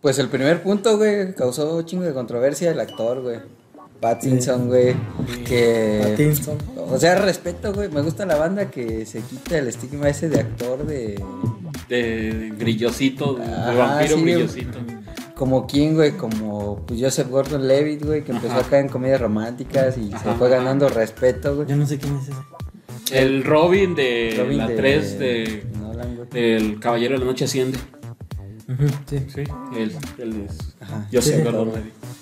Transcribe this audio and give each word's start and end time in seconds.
Pues 0.00 0.18
el 0.18 0.28
primer 0.28 0.62
punto, 0.62 0.96
güey, 0.96 1.34
causó 1.34 1.82
chingo 1.82 2.04
de 2.04 2.12
controversia 2.14 2.70
el 2.70 2.80
actor, 2.80 3.20
güey. 3.22 3.38
Pattinson, 4.00 4.68
güey. 4.68 4.94
Que. 5.44 6.00
Pattinson. 6.02 6.56
O 6.90 6.98
sea, 6.98 7.16
respeto, 7.16 7.74
güey. 7.74 7.90
Me 7.90 8.00
gusta 8.00 8.24
la 8.24 8.36
banda 8.36 8.70
que 8.70 9.04
se 9.04 9.20
quita 9.20 9.58
el 9.58 9.68
estigma 9.68 10.08
ese 10.08 10.30
de 10.30 10.40
actor 10.40 10.86
de. 10.86 11.22
De 11.88 12.52
brillosito, 12.56 13.34
de, 13.34 13.46
de 13.46 13.76
vampiro 13.76 14.16
sí, 14.16 14.22
brillosito. 14.22 14.78
Como 15.34 15.66
quién, 15.66 15.94
güey, 15.94 16.12
como 16.12 16.84
pues, 16.86 17.00
Joseph 17.00 17.28
Gordon 17.28 17.66
Levitt, 17.68 18.04
güey, 18.04 18.24
que 18.24 18.32
empezó 18.32 18.52
Ajá. 18.54 18.60
acá 18.66 18.78
en 18.78 18.88
comedias 18.88 19.20
románticas 19.20 19.98
y 19.98 20.10
se 20.10 20.34
fue 20.38 20.48
ganando 20.48 20.88
respeto, 20.88 21.56
güey. 21.56 21.68
Yo 21.68 21.76
no 21.76 21.86
sé 21.86 21.98
quién 21.98 22.16
es 22.16 22.28
ese. 22.28 23.18
El 23.18 23.44
Robin 23.44 23.94
de 23.94 24.34
Robin 24.38 24.58
la 24.58 24.68
de- 24.68 24.76
3 24.76 25.18
de, 25.18 25.66
Nolan, 25.78 26.16
güey. 26.16 26.28
del 26.30 26.78
Caballero 26.80 27.14
de 27.14 27.18
la 27.20 27.24
Noche 27.26 27.44
Asciende. 27.46 27.78
Sí. 29.08 29.18
Sí, 29.34 29.42
él, 29.76 29.96
él 30.18 30.46
es. 30.48 30.58
Ajá. 30.80 31.06
Yo 31.10 31.20
sé, 31.22 31.36
Sí. 31.38 31.42
Gordon 31.42 31.72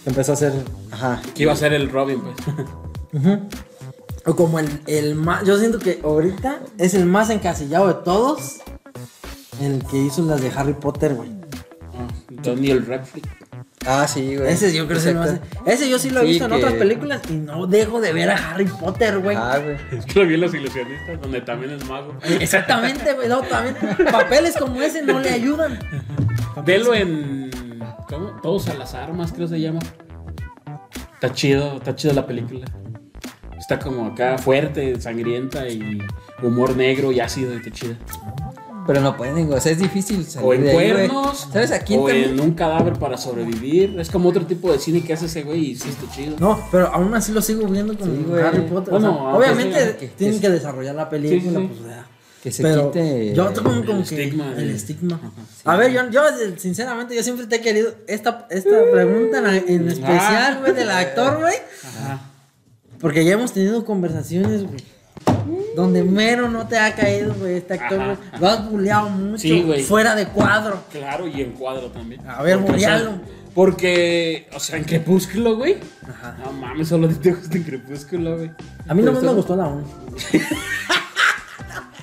empezó 0.07 0.33
a 0.33 0.35
hacer. 0.35 0.53
Ajá. 0.91 1.21
Que 1.35 1.43
iba 1.43 1.53
a 1.53 1.57
ser 1.57 1.73
el 1.75 1.91
Robin, 1.91 2.21
pues. 2.23 2.37
Ujú. 3.13 3.49
O 4.27 4.37
como 4.37 4.59
el, 4.59 4.69
el 4.87 5.15
más. 5.15 5.45
Yo 5.45 5.59
siento 5.59 5.79
que 5.79 6.01
ahorita 6.03 6.61
es 6.79 6.95
el 6.95 7.07
más 7.07 7.31
encasillado 7.31 7.89
de 7.89 7.95
todos. 8.05 8.59
El 9.61 9.83
que 9.91 9.99
hizo 9.99 10.23
las 10.23 10.41
de 10.41 10.51
Harry 10.55 10.75
Potter, 10.75 11.15
güey. 11.15 11.31
Ah, 11.95 12.07
Daniel 12.43 12.87
Radcliffe. 12.87 13.29
Ah, 13.87 14.07
sí, 14.07 14.37
güey. 14.37 14.53
Ese 14.53 14.73
yo 14.75 14.87
creo 14.87 15.03
que. 15.03 15.11
Exacto. 15.11 15.47
Ese 15.67 15.89
yo 15.89 15.99
sí 15.99 16.11
lo 16.11 16.21
he 16.21 16.25
Sí, 16.25 16.29
visto 16.31 16.45
en 16.45 16.51
que- 16.51 16.57
otras 16.59 16.75
películas 16.75 17.23
y 17.29 17.35
no 17.35 17.67
dejo 17.67 18.01
de 18.01 18.13
ver 18.13 18.31
a 18.31 18.51
Harry 18.51 18.67
Potter, 18.67 19.19
güey. 19.21 19.37
Ah, 19.37 19.59
güey. 19.63 19.77
Es 19.99 20.05
que 20.05 20.21
lo 20.21 20.27
vi 20.27 20.35
en 20.35 20.41
Los 20.43 20.55
Ilusionistas, 20.55 21.21
donde 21.21 21.41
también 21.41 21.73
es 21.73 21.85
mago. 21.87 22.15
Exactamente, 22.41 23.15
güey. 23.15 23.29
No, 23.29 23.41
también. 23.43 23.77
Papeles 24.13 24.57
como 24.57 24.81
ese 24.83 25.03
no 25.03 25.19
le 25.21 25.31
ayudan. 25.31 25.79
Velo 26.65 26.95
en. 26.95 27.51
¿Cómo? 28.09 28.41
Todos 28.43 28.69
a 28.69 28.75
las 28.75 28.95
armas, 28.95 29.33
creo 29.33 29.47
que 29.49 29.55
se 29.55 29.61
llama. 29.61 29.81
Está 31.15 31.33
chido, 31.33 31.77
está 31.77 31.95
chido 31.97 32.15
la 32.15 32.27
película. 32.27 32.67
Está 33.59 33.79
como 33.79 34.07
acá 34.07 34.39
fuerte, 34.39 35.01
sangrienta 35.01 35.69
y 35.69 35.99
humor 36.43 36.77
negro 36.77 37.11
y 37.13 37.21
ácido 37.21 37.53
y 37.53 37.57
está 37.57 37.71
chida. 37.71 37.97
Pero 38.87 39.01
no 39.03 39.17
pueden, 39.19 39.47
güey. 39.47 39.59
O 39.59 39.61
sea, 39.61 39.73
es 39.73 39.79
difícil 39.81 40.25
salir 40.25 40.49
O 40.49 40.55
en 40.55 40.63
de 40.63 40.71
ahí, 40.71 40.75
güey. 40.93 41.09
cuernos, 41.09 41.49
¿Sabes 41.53 41.73
a 41.73 41.81
quién 41.81 42.01
o 42.01 42.07
también? 42.07 42.31
en 42.31 42.41
un 42.41 42.53
cadáver 42.55 42.95
para 42.95 43.19
sobrevivir. 43.19 43.99
Es 44.01 44.09
como 44.09 44.31
otro 44.31 44.47
tipo 44.47 44.73
de 44.73 44.79
cine 44.79 45.03
que 45.03 45.13
hace 45.13 45.27
ese 45.27 45.43
güey 45.43 45.73
y 45.73 45.77
sí 45.77 45.91
está 45.91 46.11
chido. 46.11 46.37
No, 46.39 46.59
pero 46.71 46.87
aún 46.95 47.13
así 47.15 47.33
lo 47.33 47.43
sigo 47.43 47.67
viendo 47.67 47.99
con 47.99 48.09
Sí, 48.09 48.25
güey. 48.27 48.43
Harry 48.43 48.63
Potter. 48.63 48.91
Bueno, 48.93 49.11
o 49.11 49.13
sea, 49.13 49.31
aunque 49.33 49.39
obviamente 49.51 49.75
sea- 49.79 49.97
que- 49.99 50.07
tienen 50.09 50.37
que- 50.41 50.47
que 50.47 50.53
desarrollar 50.53 50.95
la 50.95 51.11
película, 51.11 51.41
Sí, 51.43 51.49
sí, 51.49 51.55
sí. 51.55 51.67
pues 51.83 51.91
ya. 51.95 52.07
Que 52.43 52.53
se 52.53 52.63
Pero 52.63 52.93
quite. 52.93 53.35
yo 53.35 53.47
tengo 53.49 53.71
como, 53.71 53.85
como 53.85 53.99
el 54.01 54.09
que 54.09 54.15
estigma 54.23 54.55
el 54.57 54.71
estigma. 54.71 55.21
A 55.65 55.77
ver, 55.77 55.93
yo, 55.93 56.09
yo 56.11 56.23
sinceramente 56.57 57.17
yo 57.17 57.23
siempre 57.23 57.47
te 57.47 57.57
he 57.57 57.61
querido 57.61 57.93
esta, 58.07 58.47
esta 58.51 58.71
pregunta 58.93 59.39
en, 59.57 59.65
en 59.69 59.89
especial, 59.89 60.61
güey, 60.61 60.73
del 60.73 60.91
actor, 60.91 61.41
güey. 61.41 61.57
Ajá. 61.85 62.21
Porque 63.01 63.25
ya 63.25 63.33
hemos 63.33 63.53
tenido 63.53 63.85
conversaciones, 63.85 64.65
güey. 64.65 64.85
Donde 65.75 66.03
mero 66.03 66.49
no 66.49 66.67
te 66.67 66.79
ha 66.79 66.95
caído, 66.95 67.35
güey, 67.35 67.57
este 67.57 67.75
actor, 67.75 68.05
güey. 68.05 68.17
Lo 68.41 68.49
has 68.49 68.69
bulleado 68.69 69.09
mucho. 69.11 69.39
Sí, 69.39 69.63
güey. 69.63 69.83
Fuera 69.83 70.15
de 70.15 70.27
cuadro. 70.27 70.83
Claro, 70.93 71.27
y 71.27 71.41
en 71.41 71.53
cuadro 71.53 71.91
también. 71.91 72.21
A 72.29 72.43
ver, 72.43 72.59
Porque, 72.59 72.75
o 72.75 72.79
sea, 72.79 72.99
bulealo. 72.99 73.21
Porque, 73.55 74.49
o 74.55 74.61
sea, 74.61 74.79
en 74.79 74.85
Crepúsculo, 74.85 75.57
güey. 75.57 75.79
Ajá. 76.09 76.37
No 76.45 76.53
mames, 76.53 76.89
solo 76.89 77.09
te 77.09 77.33
gusta 77.33 77.57
en 77.57 77.65
Crepúsculo, 77.65 78.37
güey. 78.37 78.51
A 78.87 78.95
mí 78.95 79.03
no 79.03 79.13
me 79.13 79.33
gustó 79.33 79.57
la 79.57 79.67
1. 79.67 79.85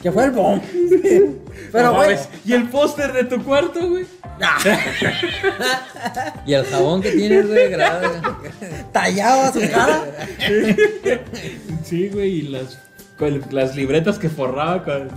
que 0.05 0.11
fue 0.11 0.25
el 0.25 0.31
bomb. 0.31 0.61
Pero, 1.71 1.91
No 1.91 1.95
güey. 1.95 2.15
Y 2.45 2.53
el 2.53 2.69
póster 2.69 3.11
de 3.11 3.23
tu 3.23 3.43
cuarto, 3.43 3.89
güey. 3.89 4.05
ah, 4.39 4.59
Y 6.45 6.53
el 6.53 6.63
jabón 6.63 7.01
que 7.01 7.09
tienes, 7.09 7.47
güey, 7.47 7.71
grabado. 7.71 8.37
tallado 8.91 9.41
a 9.41 9.51
su 9.51 9.61
cara. 9.61 10.03
Sí, 11.83 12.09
güey, 12.09 12.33
y 12.33 12.41
las, 12.43 12.77
las 13.49 13.75
libretas 13.75 14.19
que 14.19 14.29
forraba 14.29 14.83
con, 14.83 15.09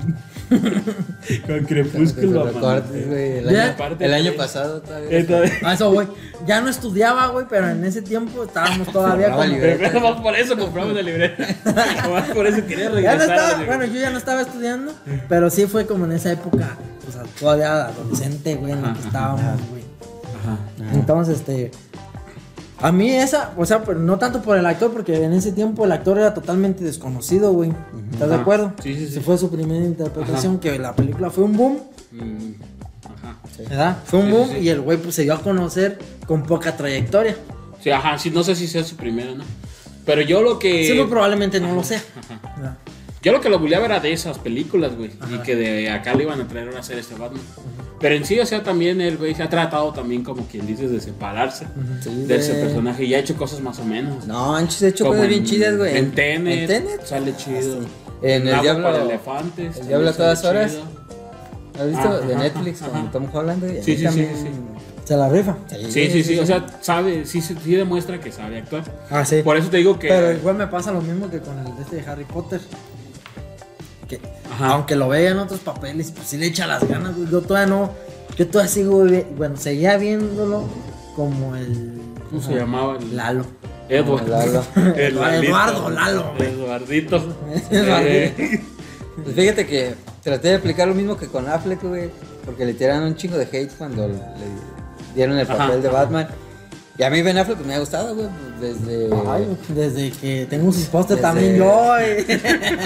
con 1.47 1.65
Crepúsculo. 1.65 2.53
Güey. 2.53 3.39
El 3.39 3.49
año, 3.49 3.73
Aparte, 3.73 4.05
el 4.05 4.15
año 4.15 4.25
güey. 4.27 4.37
pasado 4.37 4.81
todavía. 4.81 5.19
Entonces, 5.19 5.63
A 5.63 5.75
eso, 5.75 5.93
güey. 5.93 6.07
Ya 6.47 6.61
no 6.61 6.69
estudiaba, 6.69 7.27
güey, 7.29 7.47
pero 7.49 7.69
en 7.69 7.85
ese 7.85 8.01
tiempo 8.03 8.45
estábamos 8.45 8.89
todavía 8.93 9.31
como... 9.31 9.45
libreta. 9.45 9.99
Más 10.01 10.21
por 10.21 10.37
eso 10.37 10.57
compramos 10.57 10.95
la 10.95 11.03
libreta. 11.03 11.47
Más 12.11 12.29
por 12.31 12.47
eso 12.47 12.65
quería 12.67 12.85
Ya 12.85 12.91
no 12.91 12.97
regresar. 12.97 13.21
estaba, 13.31 13.65
bueno, 13.65 13.85
yo 13.87 14.01
ya 14.01 14.11
no 14.11 14.19
estaba 14.19 14.41
estudiando, 14.43 14.93
pero 15.29 15.51
sí 15.51 15.67
fue 15.67 15.87
como 15.87 16.05
en 16.05 16.13
esa 16.13 16.33
época, 16.33 16.77
o 17.09 17.13
sea, 17.13 17.23
todavía 17.39 17.87
adolescente, 17.87 18.55
güey, 18.55 18.73
en 18.73 18.83
la 18.83 18.93
que 18.95 19.01
estábamos, 19.01 19.61
güey. 19.71 19.83
Ajá. 20.41 20.59
Entonces, 20.95 21.39
este. 21.41 21.71
A 22.81 22.93
mí 22.93 23.11
esa, 23.11 23.53
o 23.56 23.66
sea, 23.66 23.83
pero 23.83 23.99
no 23.99 24.19
tanto 24.19 24.41
por 24.41 24.56
el 24.56 24.65
actor, 24.65 24.93
porque 24.93 25.25
en 25.25 25.33
ese 25.33 25.50
tiempo 25.53 25.84
el 25.84 25.93
actor 25.93 26.16
era 26.19 26.33
totalmente 26.33 26.84
desconocido, 26.84 27.53
güey. 27.53 27.72
¿Estás 28.12 28.28
de 28.28 28.34
acuerdo? 28.37 28.72
Sí, 28.83 28.94
sí, 28.94 29.06
sí. 29.09 29.15
Se 29.15 29.21
fue 29.21 29.37
su 29.37 29.50
primera 29.50 29.84
interpretación, 29.84 30.59
que 30.61 30.78
la 30.78 30.94
película 30.94 31.31
fue 31.31 31.44
un 31.44 31.56
boom, 31.56 31.78
Mm, 32.11 32.53
Ajá. 33.05 33.37
¿verdad? 33.69 33.97
Fue 34.06 34.21
un 34.21 34.27
Sí, 34.27 34.33
boom 34.33 34.49
sí, 34.49 34.55
sí. 34.55 34.61
y 34.61 34.69
el 34.71 34.81
güey 34.81 34.97
pues 34.97 35.15
se 35.15 35.22
dio 35.25 35.34
a 35.34 35.41
conocer 35.43 35.99
con 36.27 36.43
poca 36.44 36.75
trayectoria. 36.77 37.37
Sí, 37.83 37.91
ajá, 37.91 38.17
sí, 38.19 38.31
no 38.31 38.43
sé 38.43 38.55
si 38.56 38.67
sea 38.67 38.83
su 38.83 38.97
primera, 38.97 39.34
¿no? 39.34 39.44
Pero 40.06 40.22
yo 40.22 40.41
lo 40.41 40.59
que. 40.59 40.87
Sí, 40.87 40.99
probablemente 41.09 41.61
no 41.61 41.75
lo 41.75 41.84
sé. 41.84 41.97
Ajá. 41.97 42.77
Yo 43.23 43.33
lo 43.33 43.41
que 43.41 43.49
lo 43.49 43.59
bulleaba 43.59 43.87
era 43.87 44.01
de 44.01 44.12
esas 44.12 44.39
películas, 44.39 44.97
güey. 44.97 45.11
Y 45.34 45.39
que 45.39 45.56
de 45.56 45.91
acá 45.91 46.15
le 46.15 46.23
iban 46.25 46.41
a 46.41 46.47
traer 46.47 46.69
una 46.69 46.83
serie 46.83 47.01
este 47.01 47.15
Batman. 47.17 47.43
Pero 48.01 48.15
en 48.15 48.25
sí, 48.25 48.39
o 48.39 48.47
sea, 48.47 48.62
también 48.62 49.01
el 49.01 49.17
güey 49.17 49.34
se 49.34 49.43
ha 49.43 49.49
tratado 49.51 49.93
también, 49.93 50.23
como 50.23 50.47
quien 50.47 50.67
dices, 50.69 50.93
de 50.93 51.01
separarse 51.01 51.67
Sí, 52.01 52.11
de 52.27 52.37
ese 52.37 52.55
personaje 52.55 53.05
y 53.05 53.15
ha 53.15 53.19
hecho 53.19 53.34
cosas 53.37 53.61
más 53.61 53.79
o 53.81 53.84
menos. 53.84 54.25
No, 54.27 54.55
Anchis 54.55 54.83
ha 54.84 54.89
hecho 54.89 55.05
Como 55.05 55.17
cosas 55.17 55.29
bien 55.31 55.41
en- 55.41 55.47
chidas, 55.47 55.77
güey. 55.77 55.97
En 55.99 56.12
Tenet. 56.12 56.59
En 56.61 56.67
Tenet. 56.84 57.06
Sale 57.06 57.37
chido. 57.37 57.59
Ah, 57.59 57.83
sí. 57.83 57.89
En 58.23 58.43
El 58.43 58.55
Agua 58.55 58.62
Diablo- 58.62 58.84
para 58.84 59.03
elefantes. 59.03 59.77
El 59.79 59.89
Diablo 59.89 60.09
a 60.11 60.12
todas 60.12 60.45
horas. 60.45 60.73
chido. 60.73 60.85
¿Has 61.81 61.87
visto? 61.91 62.09
Ajá, 62.09 62.21
de 62.21 62.37
Netflix 62.37 62.83
ajá. 62.83 62.91
con 62.93 63.11
Tom 63.11 63.29
Holland, 63.33 63.61
güey. 63.65 63.77
Sí, 63.83 63.93
sí, 63.93 63.97
sí, 63.99 64.05
también- 64.05 64.37
sí. 64.37 64.49
Se 65.05 65.17
la 65.17 65.29
rifa. 65.29 65.56
Sí, 65.91 66.11
sí, 66.11 66.23
sí. 66.23 66.39
O 66.39 66.47
sea, 66.47 66.67
sabe, 66.83 67.25
sí, 67.25 67.41
sí, 67.41 67.56
sí 67.65 67.75
demuestra 67.75 68.21
que 68.21 68.31
sabe 68.31 68.59
actuar. 68.59 68.85
Ah, 69.11 69.25
sí. 69.25 69.43
Por 69.43 69.56
eso 69.56 69.69
te 69.71 69.79
digo 69.79 69.99
que. 69.99 70.06
Pero 70.09 70.33
igual 70.33 70.55
me 70.56 70.67
pasa 70.69 70.93
lo 70.93 71.00
mismo 71.00 71.29
que 71.31 71.41
con 71.41 71.59
el 71.59 71.75
de 71.77 71.83
este 71.83 71.97
de 71.97 72.03
Harry 72.09 72.25
Potter. 72.25 72.61
Que 74.09 74.21
Ajá. 74.53 74.69
aunque 74.73 74.97
lo 74.97 75.09
vea 75.09 75.31
en 75.33 75.39
otros 75.39 75.61
papeles, 75.61 76.11
pues 76.13 76.27
sí 76.29 76.37
le 76.39 76.47
echa 76.47 76.67
las 76.67 76.87
ganas, 76.89 77.15
güey. 77.17 77.29
Yo 77.31 77.41
todavía 77.43 77.67
no. 77.75 77.91
Yo 78.37 78.47
todavía 78.49 78.73
sigo, 78.73 79.05
bueno, 79.37 79.57
seguía 79.57 79.97
viéndolo 79.99 80.65
como 81.17 81.55
el. 81.57 82.01
¿Cómo 82.31 82.43
se 82.43 82.55
llamaba? 82.55 82.97
El- 82.99 83.17
Lalo. 83.17 83.45
Edward. 83.89 84.29
Lalo. 84.29 84.65
El. 84.97 85.17
Eduardo 85.45 85.91
Lalo, 85.91 86.33
güey. 86.37 86.51
Eduardito. 86.51 87.17
Eduardo. 87.71 88.07
Eh, 88.07 88.61
Pues 89.25 89.35
fíjate 89.35 89.67
que 89.67 89.95
traté 90.23 90.49
de 90.49 90.55
aplicar 90.57 90.87
lo 90.87 90.95
mismo 90.95 91.17
que 91.19 91.27
con 91.27 91.49
Affleck, 91.49 91.83
güey. 91.83 92.11
Porque 92.45 92.65
le 92.65 92.73
tiraron 92.75 93.03
un 93.05 93.17
chingo 93.17 93.37
de 93.37 93.45
hate 93.45 93.73
cuando 93.77 94.07
le 94.09 94.15
dieron 95.15 95.37
el 95.39 95.45
Ajá, 95.51 95.57
papel 95.59 95.83
de 95.83 95.89
ajá. 95.89 95.97
Batman. 96.05 96.29
Y 96.99 97.05
a 97.05 97.11
mí 97.11 97.23
Ben 97.23 97.39
Affleck 97.39 97.65
me 97.65 97.75
ha 97.75 97.79
gustado, 97.79 98.13
güey. 98.17 98.27
Desde. 98.61 99.09
Ay, 99.29 99.57
desde 99.69 100.11
que 100.11 100.47
tengo 100.51 100.73
sus 100.73 100.87
pósters 100.87 101.21
Desde- 101.21 101.23
también 101.23 101.57
yo, 101.57 101.65
güey. 101.65 102.27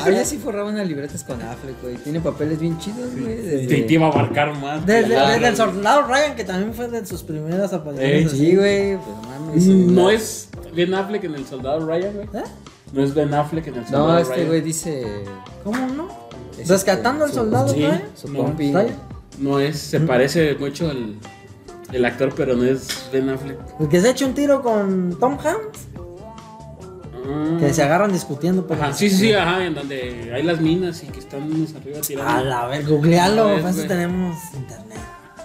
Ah, 0.05 0.11
ya 0.11 0.23
sí 0.25 0.37
forraba 0.37 0.69
unas 0.69 0.87
libretas 0.87 1.25
con 1.25 1.41
Affleck, 1.41 1.81
güey. 1.81 1.97
Tiene 1.97 2.21
papeles 2.21 2.61
bien 2.61 2.78
chidos, 2.78 3.11
güey. 3.12 3.37
Te, 3.37 3.43
Desde... 3.43 3.83
te 3.84 3.93
iba 3.95 4.06
a 4.09 4.11
abarcar 4.11 4.55
más. 4.59 4.84
Desde, 4.84 5.09
Claro. 5.15 5.33
desde 5.33 5.49
el 5.49 5.56
soldado 5.56 6.03
Ryan, 6.03 6.37
que 6.37 6.45
también 6.45 6.75
fue 6.75 6.89
de 6.89 7.06
sus 7.06 7.23
primeras 7.23 7.73
apariciones. 7.73 8.33
Eh. 8.34 8.37
Sí, 8.37 8.55
güey. 8.55 8.93
No 8.93 9.23
mames. 9.23 9.67
No 9.67 10.09
la- 10.09 10.15
es 10.15 10.49
Ben 10.77 10.93
Affleck 10.93 11.25
en 11.25 11.34
el 11.34 11.47
soldado 11.47 11.87
Ryan, 11.87 12.12
güey. 12.15 12.27
¿Eh? 12.34 12.47
No 12.93 13.03
es 13.03 13.15
Ben 13.15 13.33
Affleck 13.33 13.67
en 13.69 13.77
el 13.77 13.84
soldado 13.84 14.09
No, 14.09 14.12
Ryan. 14.19 14.31
este 14.31 14.44
güey 14.44 14.61
dice. 14.61 15.06
¿Cómo 15.65 15.87
no? 15.87 16.09
es 16.61 16.69
Rescatando 16.69 17.25
al 17.25 17.31
este, 17.31 17.41
su- 17.41 17.44
soldado 17.47 17.69
sí. 17.69 17.77
Ryan. 17.81 18.03
Su 18.15 18.29
No. 18.29 18.39
compi. 18.43 18.73
Ryan. 18.75 18.94
No 19.39 19.59
es, 19.59 19.79
se 19.79 20.00
parece 20.00 20.55
mucho 20.56 20.91
el, 20.91 21.17
el 21.92 22.04
actor, 22.04 22.32
pero 22.36 22.56
no 22.56 22.64
es 22.64 23.08
Ben 23.12 23.28
Affleck. 23.28 23.58
El 23.81 23.88
que 23.88 24.00
se 24.00 24.11
echa 24.11 24.25
un 24.26 24.34
tiro 24.34 24.62
con 24.62 25.17
Tom 25.20 25.34
Hanks. 25.38 25.88
Ah. 27.25 27.56
Que 27.61 27.72
se 27.72 27.82
agarran 27.82 28.12
discutiendo. 28.12 28.67
Pero 28.67 28.82
Ajá, 28.82 28.93
sí, 28.93 29.08
sí, 29.08 29.17
sí, 29.17 29.32
ajá, 29.32 29.64
en 29.64 29.75
donde 29.75 30.32
hay 30.34 30.43
las 30.43 30.61
minas 30.61 31.02
y 31.05 31.06
que 31.06 31.20
están 31.20 31.43
unos 31.44 31.75
arriba 31.75 32.00
tirando. 32.00 32.31
A 32.31 32.43
la 32.43 32.67
ver, 32.67 32.84
googlealo, 32.87 33.43
A 33.49 33.55
ver, 33.55 33.62
güey. 33.62 33.87
tenemos 33.88 34.37
internet. 34.55 34.99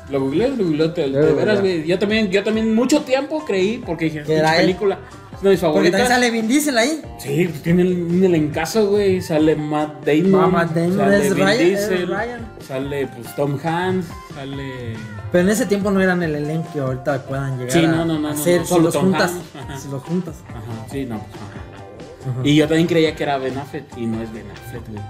Lo 0.10 0.22
googleé, 0.22 0.50
lo 0.50 0.63
googleé, 0.63 0.89
te- 0.89 1.10
de 1.10 1.33
veras, 1.33 1.56
ya. 1.56 1.62
güey. 1.62 1.86
Yo 1.86 2.00
también, 2.00 2.30
yo 2.31 2.44
también 2.44 2.74
mucho 2.74 3.01
tiempo 3.01 3.44
creí, 3.45 3.77
porque 3.86 4.06
dije, 4.06 4.19
era 4.27 4.51
"Pinche 4.57 4.72
él". 4.86 4.95
Es 5.38 5.42
una 5.42 5.50
de 5.50 5.56
mis 5.56 5.60
Porque 5.60 5.92
favoritas. 5.92 5.92
también 6.01 6.07
sale 6.19 6.31
Vin 6.31 6.48
Diesel 6.48 6.78
ahí. 6.78 7.01
Sí, 7.19 7.48
pues 7.50 7.62
tiene 7.63 7.81
el, 7.84 7.94
un 8.04 8.24
elencazo, 8.24 8.88
güey. 8.89 9.22
Sale 9.22 9.56
Matt 9.56 10.06
Damon. 10.06 10.31
Ma- 10.31 10.48
Matt 10.48 10.72
Damon 10.75 10.98
sale 10.98 11.18
es 11.28 11.36
Vin 11.36 11.45
Ryan, 11.45 11.60
es 11.62 11.89
Diesel, 11.89 12.07
Ryan. 12.07 12.48
Sale 12.68 13.07
pues 13.07 13.36
Tom 13.36 13.57
Hanks, 13.63 14.07
sale... 14.36 14.94
Pero 15.31 15.44
en 15.44 15.50
ese 15.50 15.66
tiempo 15.66 15.92
no 15.92 16.01
eran 16.01 16.24
el 16.24 16.36
elenco 16.36 16.68
que 16.74 16.80
ahorita 16.80 17.24
puedan 17.24 17.57
llegar 17.57 17.72
Sí, 17.72 17.80
a 17.86 17.88
no, 17.92 18.06
no, 18.06 18.06
no, 18.06 18.13
a 18.30 18.31
no, 18.31 18.38
no, 18.38 18.44
si 18.44 18.66
solo 18.66 18.84
los 18.86 18.94
Tom 18.94 19.04
juntas. 19.04 19.31
Hanks, 19.31 19.56
ajá. 19.56 19.78
Si 19.80 19.89
los 19.89 20.04
juntas. 20.04 20.36
Ajá, 20.50 20.88
sí, 20.92 21.06
no, 21.06 21.18
pues 21.19 21.31
ajá. 21.36 22.42
Y 22.44 22.56
yo 22.56 22.68
también 22.68 22.88
creía 22.88 23.16
que 23.16 23.24
era 23.24 23.38
Ben 23.38 23.57
Affleck 23.57 23.86
y 23.98 24.06
no 24.06 24.22
es 24.22 24.31
Ben 24.34 24.45
Affleck, 24.51 24.88
güey. 24.89 25.01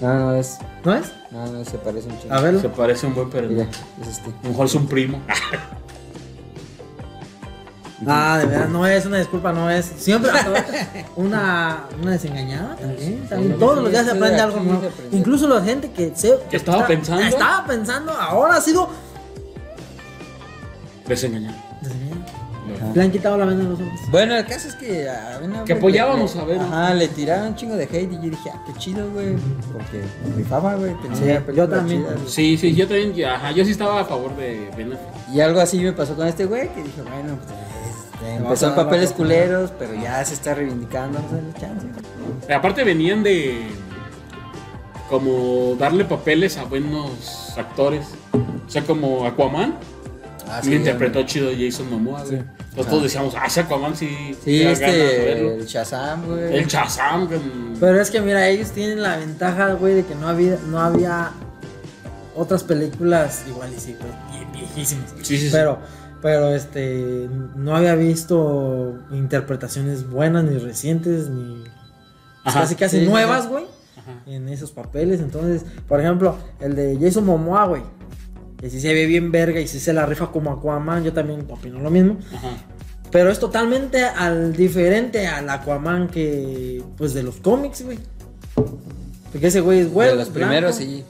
No, 0.00 0.14
no 0.18 0.34
es. 0.34 0.58
¿No 0.84 0.94
es? 0.94 1.12
No, 1.30 1.46
no 1.46 1.64
se 1.64 1.76
parece 1.76 2.08
un 2.08 2.18
chingo. 2.18 2.34
A 2.34 2.40
verlo. 2.40 2.60
Se 2.60 2.68
parece 2.70 3.06
un 3.06 3.14
buen, 3.14 3.28
pero 3.28 3.48
Mira, 3.48 3.64
no. 3.64 4.02
es 4.04 4.08
este. 4.08 4.30
A 4.30 4.42
lo 4.44 4.48
mejor 4.50 4.66
es 4.66 4.74
un 4.74 4.86
primo. 4.86 5.20
Ah, 8.06 8.38
de 8.38 8.46
verdad, 8.46 8.68
no 8.68 8.86
es 8.86 9.04
una 9.04 9.18
disculpa, 9.18 9.52
no 9.52 9.68
es. 9.70 9.84
Siempre 9.84 10.30
una, 11.16 11.84
una 12.00 12.10
desengañada 12.12 12.74
también. 12.76 13.26
también. 13.28 13.58
Todos 13.58 13.82
los 13.82 13.90
días 13.90 14.06
se 14.06 14.12
de 14.12 14.18
aprende 14.18 14.40
algo 14.40 14.60
nuevo. 14.60 14.86
aprende. 14.88 15.16
Incluso 15.16 15.46
la 15.48 15.60
gente 15.62 15.90
que 15.90 16.12
se. 16.14 16.38
Que 16.50 16.56
estaba 16.56 16.86
pensando. 16.86 17.22
Estaba 17.24 17.66
pensando, 17.66 18.12
ahora 18.12 18.56
ha 18.56 18.60
sido. 18.60 18.88
Desengañado. 21.06 21.56
Ajá. 21.56 22.92
Le 22.94 23.02
han 23.02 23.10
quitado 23.10 23.36
la 23.36 23.44
venda 23.46 23.64
de 23.64 23.70
los 23.70 23.80
ojos. 23.80 24.00
Bueno, 24.12 24.36
el 24.36 24.46
caso 24.46 24.68
es 24.68 24.74
que 24.76 25.08
a 25.08 25.38
Ben 25.40 25.50
Affleck 25.50 25.66
Que 25.66 25.72
apoyábamos 25.72 26.34
le- 26.36 26.40
a 26.40 26.44
Ben 26.44 26.60
Ajá, 26.60 26.94
le 26.94 27.08
tiraron 27.08 27.48
un 27.48 27.54
chingo 27.56 27.74
de 27.74 27.84
hate 27.84 28.12
y 28.12 28.14
yo 28.16 28.20
dije, 28.30 28.50
ah, 28.54 28.62
qué 28.66 28.72
chido, 28.78 29.10
güey. 29.10 29.34
Porque 29.72 30.02
rifaba, 30.36 30.76
güey. 30.76 30.94
Pensé 31.02 31.42
Sí, 31.44 31.52
yo 31.56 31.68
también. 31.68 32.02
chida, 32.04 32.12
güey. 32.14 32.28
Sí, 32.28 32.56
sí, 32.56 32.74
yo 32.74 32.86
también, 32.86 33.12
ya, 33.12 33.34
ajá, 33.34 33.50
yo 33.50 33.64
sí 33.64 33.72
estaba 33.72 34.00
a 34.00 34.04
favor 34.04 34.36
de 34.36 34.70
Ben 34.76 34.92
Affleck. 34.92 35.34
Y 35.34 35.40
algo 35.40 35.60
así 35.60 35.80
me 35.80 35.92
pasó 35.92 36.14
con 36.14 36.28
este 36.28 36.44
güey 36.46 36.68
que 36.72 36.82
dije, 36.84 37.02
bueno, 37.02 37.36
pues 37.44 37.50
empezó 38.26 38.66
a 38.66 38.68
en 38.70 38.74
papeles 38.76 39.12
culeros, 39.12 39.72
pero 39.78 39.94
ya 39.94 40.24
se 40.24 40.34
está 40.34 40.54
reivindicando, 40.54 41.18
vamos 41.18 41.32
a 41.32 41.36
darle 41.36 41.52
chance. 41.60 42.54
Aparte 42.54 42.84
venían 42.84 43.22
de 43.22 43.62
como 45.08 45.74
darle 45.78 46.04
papeles 46.04 46.56
a 46.56 46.64
buenos 46.64 47.54
actores. 47.56 48.06
O 48.66 48.70
sea, 48.70 48.82
como 48.82 49.26
Aquaman. 49.26 49.74
Ah, 50.48 50.60
interpretó 50.64 51.22
chido 51.24 51.50
Jason 51.56 51.90
Momoa. 51.90 52.24
Sí. 52.26 52.34
Entonces 52.34 52.86
Ah. 52.86 52.90
todos 52.90 53.02
decíamos, 53.02 53.34
ah, 53.36 53.46
ese 53.46 53.60
Aquaman 53.60 53.96
sí. 53.96 54.36
Sí, 54.44 54.62
este, 54.62 55.56
el 55.56 55.66
Shazam, 55.66 56.26
güey. 56.26 56.56
El 56.56 56.66
Shazam. 56.66 57.28
Pero 57.80 58.00
es 58.00 58.10
que 58.10 58.20
mira, 58.20 58.48
ellos 58.48 58.70
tienen 58.70 59.02
la 59.02 59.16
ventaja, 59.16 59.72
güey, 59.74 59.94
de 59.94 60.04
que 60.04 60.14
no 60.14 60.28
había, 60.28 60.56
no 60.68 60.80
había 60.80 61.32
otras 62.36 62.62
películas 62.62 63.42
igual 63.48 63.70
y 63.76 63.80
sí, 63.80 63.96
güey, 64.00 64.12
bien 64.38 64.52
viejísimas. 64.52 65.10
Sí, 65.22 65.38
sí, 65.38 65.50
sí. 65.50 65.56
Pero, 66.22 66.54
este, 66.54 67.28
no 67.56 67.74
había 67.76 67.94
visto 67.94 68.98
interpretaciones 69.12 70.08
buenas 70.08 70.44
ni 70.44 70.58
recientes 70.58 71.28
ni 71.28 71.64
Ajá. 72.44 72.60
casi 72.60 72.74
casi 72.74 73.00
Sí, 73.00 73.06
nuevas, 73.06 73.48
güey, 73.48 73.64
en 74.26 74.48
esos 74.48 74.70
papeles. 74.72 75.20
Entonces, 75.20 75.64
por 75.88 76.00
ejemplo, 76.00 76.36
el 76.60 76.74
de 76.76 76.98
Jason 77.00 77.24
Momoa, 77.24 77.66
güey, 77.66 77.82
que 78.58 78.68
sí 78.68 78.80
se 78.80 78.92
ve 78.92 79.06
bien 79.06 79.32
verga 79.32 79.60
y 79.60 79.66
sí 79.66 79.80
se 79.80 79.92
la 79.94 80.04
rifa 80.04 80.30
como 80.30 80.50
Aquaman, 80.52 81.02
yo 81.04 81.12
también 81.12 81.46
opino 81.48 81.80
lo 81.80 81.90
mismo. 81.90 82.18
Ajá. 82.34 82.48
Pero 83.10 83.30
es 83.30 83.38
totalmente 83.40 84.04
al 84.04 84.52
diferente 84.52 85.26
al 85.26 85.48
Aquaman 85.50 86.08
que 86.08 86.82
pues 86.96 87.12
de 87.14 87.22
los 87.22 87.36
cómics, 87.36 87.82
güey. 87.84 87.98
Porque 89.32 89.46
ese 89.46 89.60
güey 89.60 89.80
es 89.80 89.90
güero. 89.92 90.12
de 90.12 90.18
los 90.18 90.28
primeros, 90.28 90.76
sí. 90.76 91.02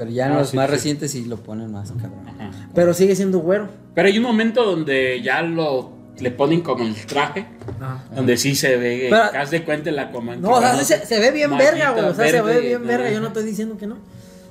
Pero 0.00 0.10
ya 0.12 0.26
en 0.28 0.32
Ah, 0.32 0.38
los 0.38 0.48
sí, 0.50 0.56
más 0.56 0.66
sí. 0.66 0.72
recientes 0.72 1.10
sí 1.10 1.24
lo 1.26 1.36
ponen 1.36 1.70
más, 1.70 1.90
cabrón. 1.92 2.26
Ajá. 2.26 2.50
Pero 2.74 2.94
sigue 2.94 3.14
siendo 3.14 3.40
güero. 3.40 3.68
Pero 3.94 4.08
hay 4.08 4.16
un 4.16 4.24
momento 4.24 4.64
donde 4.64 5.20
ya 5.22 5.42
lo 5.42 5.90
le 6.18 6.30
ponen 6.30 6.62
como 6.62 6.84
el 6.84 6.94
traje. 7.06 7.46
Ajá. 7.80 8.04
Donde 8.14 8.36
sí 8.38 8.54
se 8.54 8.76
ve, 8.78 9.08
Pero- 9.10 9.30
que 9.30 9.36
haz 9.38 9.50
de 9.50 9.62
cuenta 9.62 9.90
el 9.90 9.98
Aquaman. 9.98 10.40
No, 10.40 10.52
o 10.52 10.60
sea, 10.60 10.74
se, 10.82 11.04
se 11.04 11.18
ve 11.20 11.30
bien 11.32 11.54
verga, 11.56 11.90
güey. 11.90 12.04
O 12.06 12.14
sea, 12.14 12.28
se 12.30 12.40
ve 12.42 12.60
bien 12.60 12.86
verga. 12.86 13.10
Yo 13.10 13.20
no 13.20 13.26
estoy 13.26 13.44
diciendo 13.44 13.76
que 13.76 13.86
no. 13.86 13.96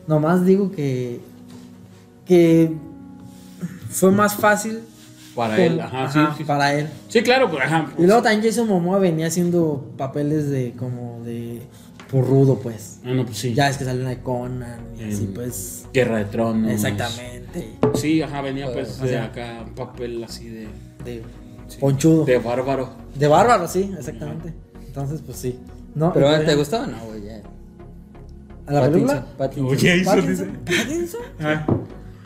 Nomás 0.07 0.45
digo 0.45 0.71
que. 0.71 1.19
Que. 2.25 2.71
Fue 3.89 4.11
más 4.11 4.35
fácil. 4.35 4.79
Para 5.35 5.55
con- 5.55 5.63
él, 5.65 5.79
ajá, 5.79 6.03
ajá, 6.05 6.27
sí, 6.31 6.37
sí. 6.39 6.43
Para 6.43 6.73
él. 6.73 6.87
Sí, 7.07 7.21
claro, 7.23 7.49
pues, 7.49 7.63
ajá. 7.63 7.87
Y 7.91 7.95
pues, 7.95 8.07
luego 8.07 8.21
también 8.21 8.43
Jason 8.43 8.67
Momoa 8.67 8.99
venía 8.99 9.27
haciendo 9.27 9.85
papeles 9.97 10.49
de. 10.49 10.73
Como 10.77 11.21
de. 11.23 11.61
Por 12.11 12.25
rudo, 12.27 12.59
pues. 12.59 12.99
Ah, 13.05 13.11
no, 13.13 13.25
pues 13.25 13.37
sí. 13.37 13.53
Ya 13.53 13.69
es 13.69 13.77
que 13.77 13.85
salió 13.85 14.01
una 14.01 14.09
de 14.09 14.21
Conan 14.21 14.79
y 14.97 15.03
así, 15.03 15.31
pues. 15.33 15.85
Guerra 15.93 16.17
de 16.17 16.25
Tronos. 16.25 16.71
Exactamente. 16.71 17.77
Sí, 17.95 18.21
ajá, 18.21 18.41
venía 18.41 18.71
pues 18.71 18.99
O 18.99 19.03
de 19.03 19.09
sea, 19.09 19.25
acá 19.25 19.63
un 19.67 19.75
papel 19.75 20.23
así 20.23 20.49
de. 20.49 20.67
De 21.03 21.23
sí, 21.67 21.77
ponchudo. 21.79 22.25
De 22.25 22.37
bárbaro. 22.39 22.89
De 23.15 23.27
bárbaro, 23.27 23.67
sí, 23.67 23.93
exactamente. 23.97 24.53
Entonces, 24.87 25.21
pues 25.23 25.37
sí. 25.37 25.59
No, 25.93 26.13
Pero 26.13 26.43
¿te 26.43 26.55
gustó 26.55 26.81
o 26.81 26.87
no, 26.87 26.97
güey? 27.05 27.23
Ya. 27.23 27.41
¿A 28.67 28.73
la 28.73 28.89
película? 28.89 29.25
Pattinson. 29.37 29.71
Oye, 29.71 29.97
hizo, 29.97 30.11
¿Pattinson? 30.11 30.59
dice. 30.65 30.83
¿Pattinson? 30.83 31.21
Ajá. 31.39 31.65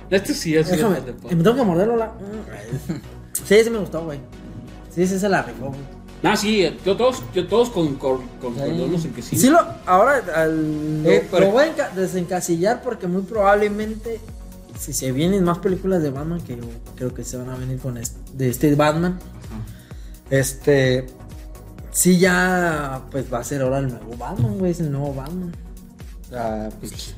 Este 0.10 0.34
sí 0.34 0.56
es. 0.56 0.70
Déjame, 0.70 0.98
y 1.30 1.36
me 1.36 1.44
tengo 1.44 1.56
que 1.56 1.64
morderlo 1.64 1.98
la. 1.98 2.14
Sí, 3.46 3.56
sí 3.64 3.70
me 3.70 3.80
gustó, 3.80 4.06
güey. 4.06 4.20
Sí, 4.90 5.08
sí 5.08 5.18
se 5.18 5.28
la 5.28 5.42
rifó, 5.42 5.68
güey. 5.70 5.80
Ah, 6.24 6.38
sí, 6.38 6.66
yo 6.86 6.96
todos, 6.96 7.22
yo 7.34 7.48
todos 7.48 7.70
con, 7.70 7.96
con, 7.96 8.26
concordamos 8.42 9.04
en 9.06 9.12
que 9.14 9.22
sí. 9.22 9.38
Sí, 9.38 9.50
lo, 9.50 9.60
ahora 9.86 10.22
al- 10.36 11.04
lo, 11.04 11.10
Eh, 11.10 11.28
lo 11.32 11.52
voy 11.52 11.64
a 11.66 11.76
enca- 11.76 11.92
desencasillar 11.94 12.82
porque 12.82 13.08
muy 13.08 13.24
probablemente 13.24 14.20
si 14.80 14.94
se 14.94 15.12
vienen 15.12 15.44
más 15.44 15.60
películas 15.60 16.02
de 16.02 16.10
Batman 16.12 16.40
que 16.42 16.56
yo 16.56 16.64
creo 16.96 17.14
que 17.14 17.24
se 17.26 17.38
van 17.38 17.50
a 17.50 17.56
venir 17.58 17.78
con 17.80 17.98
este, 17.98 18.18
de 18.34 18.50
este 18.50 18.74
Batman, 18.76 19.20
Ajá. 19.20 19.66
este 20.30 21.08
sí 21.92 22.18
ya 22.20 23.02
pues 23.12 23.32
va 23.32 23.40
a 23.40 23.44
ser 23.44 23.62
ahora 23.62 23.80
el 23.80 23.90
nuevo 23.90 24.16
Batman, 24.18 24.58
güey, 24.58 24.72
es 24.72 24.80
el 24.80 24.92
nuevo 24.92 25.14
Batman. 25.14 25.54
Ah, 26.34 26.70
pues, 26.80 27.14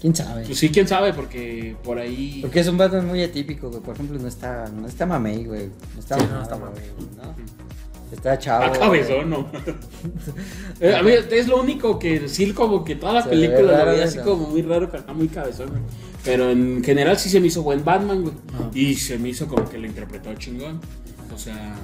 quién 0.00 0.14
sabe. 0.16 0.44
Pues 0.46 0.58
sí, 0.58 0.70
quién 0.70 0.88
sabe, 0.88 1.12
porque 1.12 1.76
por 1.84 1.98
ahí. 1.98 2.38
Porque 2.42 2.60
es 2.60 2.68
un 2.68 2.76
Batman 2.78 3.06
muy 3.06 3.22
atípico, 3.22 3.68
güey. 3.68 3.80
Por 3.82 3.94
ejemplo, 3.94 4.18
no 4.18 4.26
está, 4.26 4.68
no 4.70 4.88
está 4.88 5.06
mamey, 5.06 5.44
güey. 5.44 5.66
No 5.94 6.00
está 6.00 6.16
Sí, 6.16 6.22
no 6.22 6.26
mamado, 6.28 6.42
está 6.42 6.56
güey, 6.56 6.70
mamey. 6.72 6.90
¿no? 7.16 7.56
Está 8.12 8.38
chavo. 8.38 8.64
A 8.64 8.72
cabezón, 8.72 9.30
no. 9.30 9.46
Eh, 10.80 10.94
a 10.94 11.00
ver, 11.02 11.26
es 11.32 11.48
lo 11.48 11.60
único 11.60 11.98
que 11.98 12.28
sí, 12.28 12.52
como 12.52 12.84
que 12.84 12.96
toda 12.96 13.14
la 13.14 13.22
Se 13.22 13.30
película 13.30 13.84
lo 13.84 13.92
eso. 13.92 14.04
así 14.04 14.18
como 14.18 14.48
muy 14.50 14.60
raro, 14.62 14.90
que 14.90 14.98
está 14.98 15.12
muy 15.14 15.28
cabezón, 15.28 15.70
güey. 15.70 15.80
Pero 16.22 16.50
en 16.50 16.84
general 16.84 17.18
sí 17.18 17.30
se 17.30 17.40
me 17.40 17.46
hizo 17.46 17.62
buen 17.62 17.82
Batman, 17.84 18.22
güey. 18.22 18.34
Ajá. 18.54 18.70
Y 18.74 18.94
se 18.96 19.18
me 19.18 19.30
hizo 19.30 19.46
como 19.48 19.66
que 19.68 19.78
lo 19.78 19.86
interpretó 19.86 20.34
chingón. 20.34 20.80
O 21.34 21.38
sea, 21.38 21.74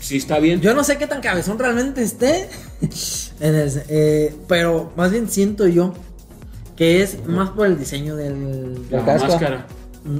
sí 0.00 0.18
está 0.18 0.38
bien. 0.38 0.60
Yo 0.60 0.72
no 0.74 0.84
sé 0.84 0.98
qué 0.98 1.06
tan 1.08 1.20
cabezón 1.20 1.58
realmente 1.58 2.02
esté, 2.02 2.48
en 3.40 3.54
el- 3.54 3.82
eh, 3.88 4.36
pero 4.46 4.92
más 4.96 5.10
bien 5.10 5.28
siento 5.28 5.66
yo 5.66 5.94
que 6.76 7.02
es 7.02 7.26
más 7.26 7.50
por 7.50 7.66
el 7.66 7.76
diseño 7.76 8.14
del, 8.14 8.88
la 8.90 9.02
máscara. 9.02 9.66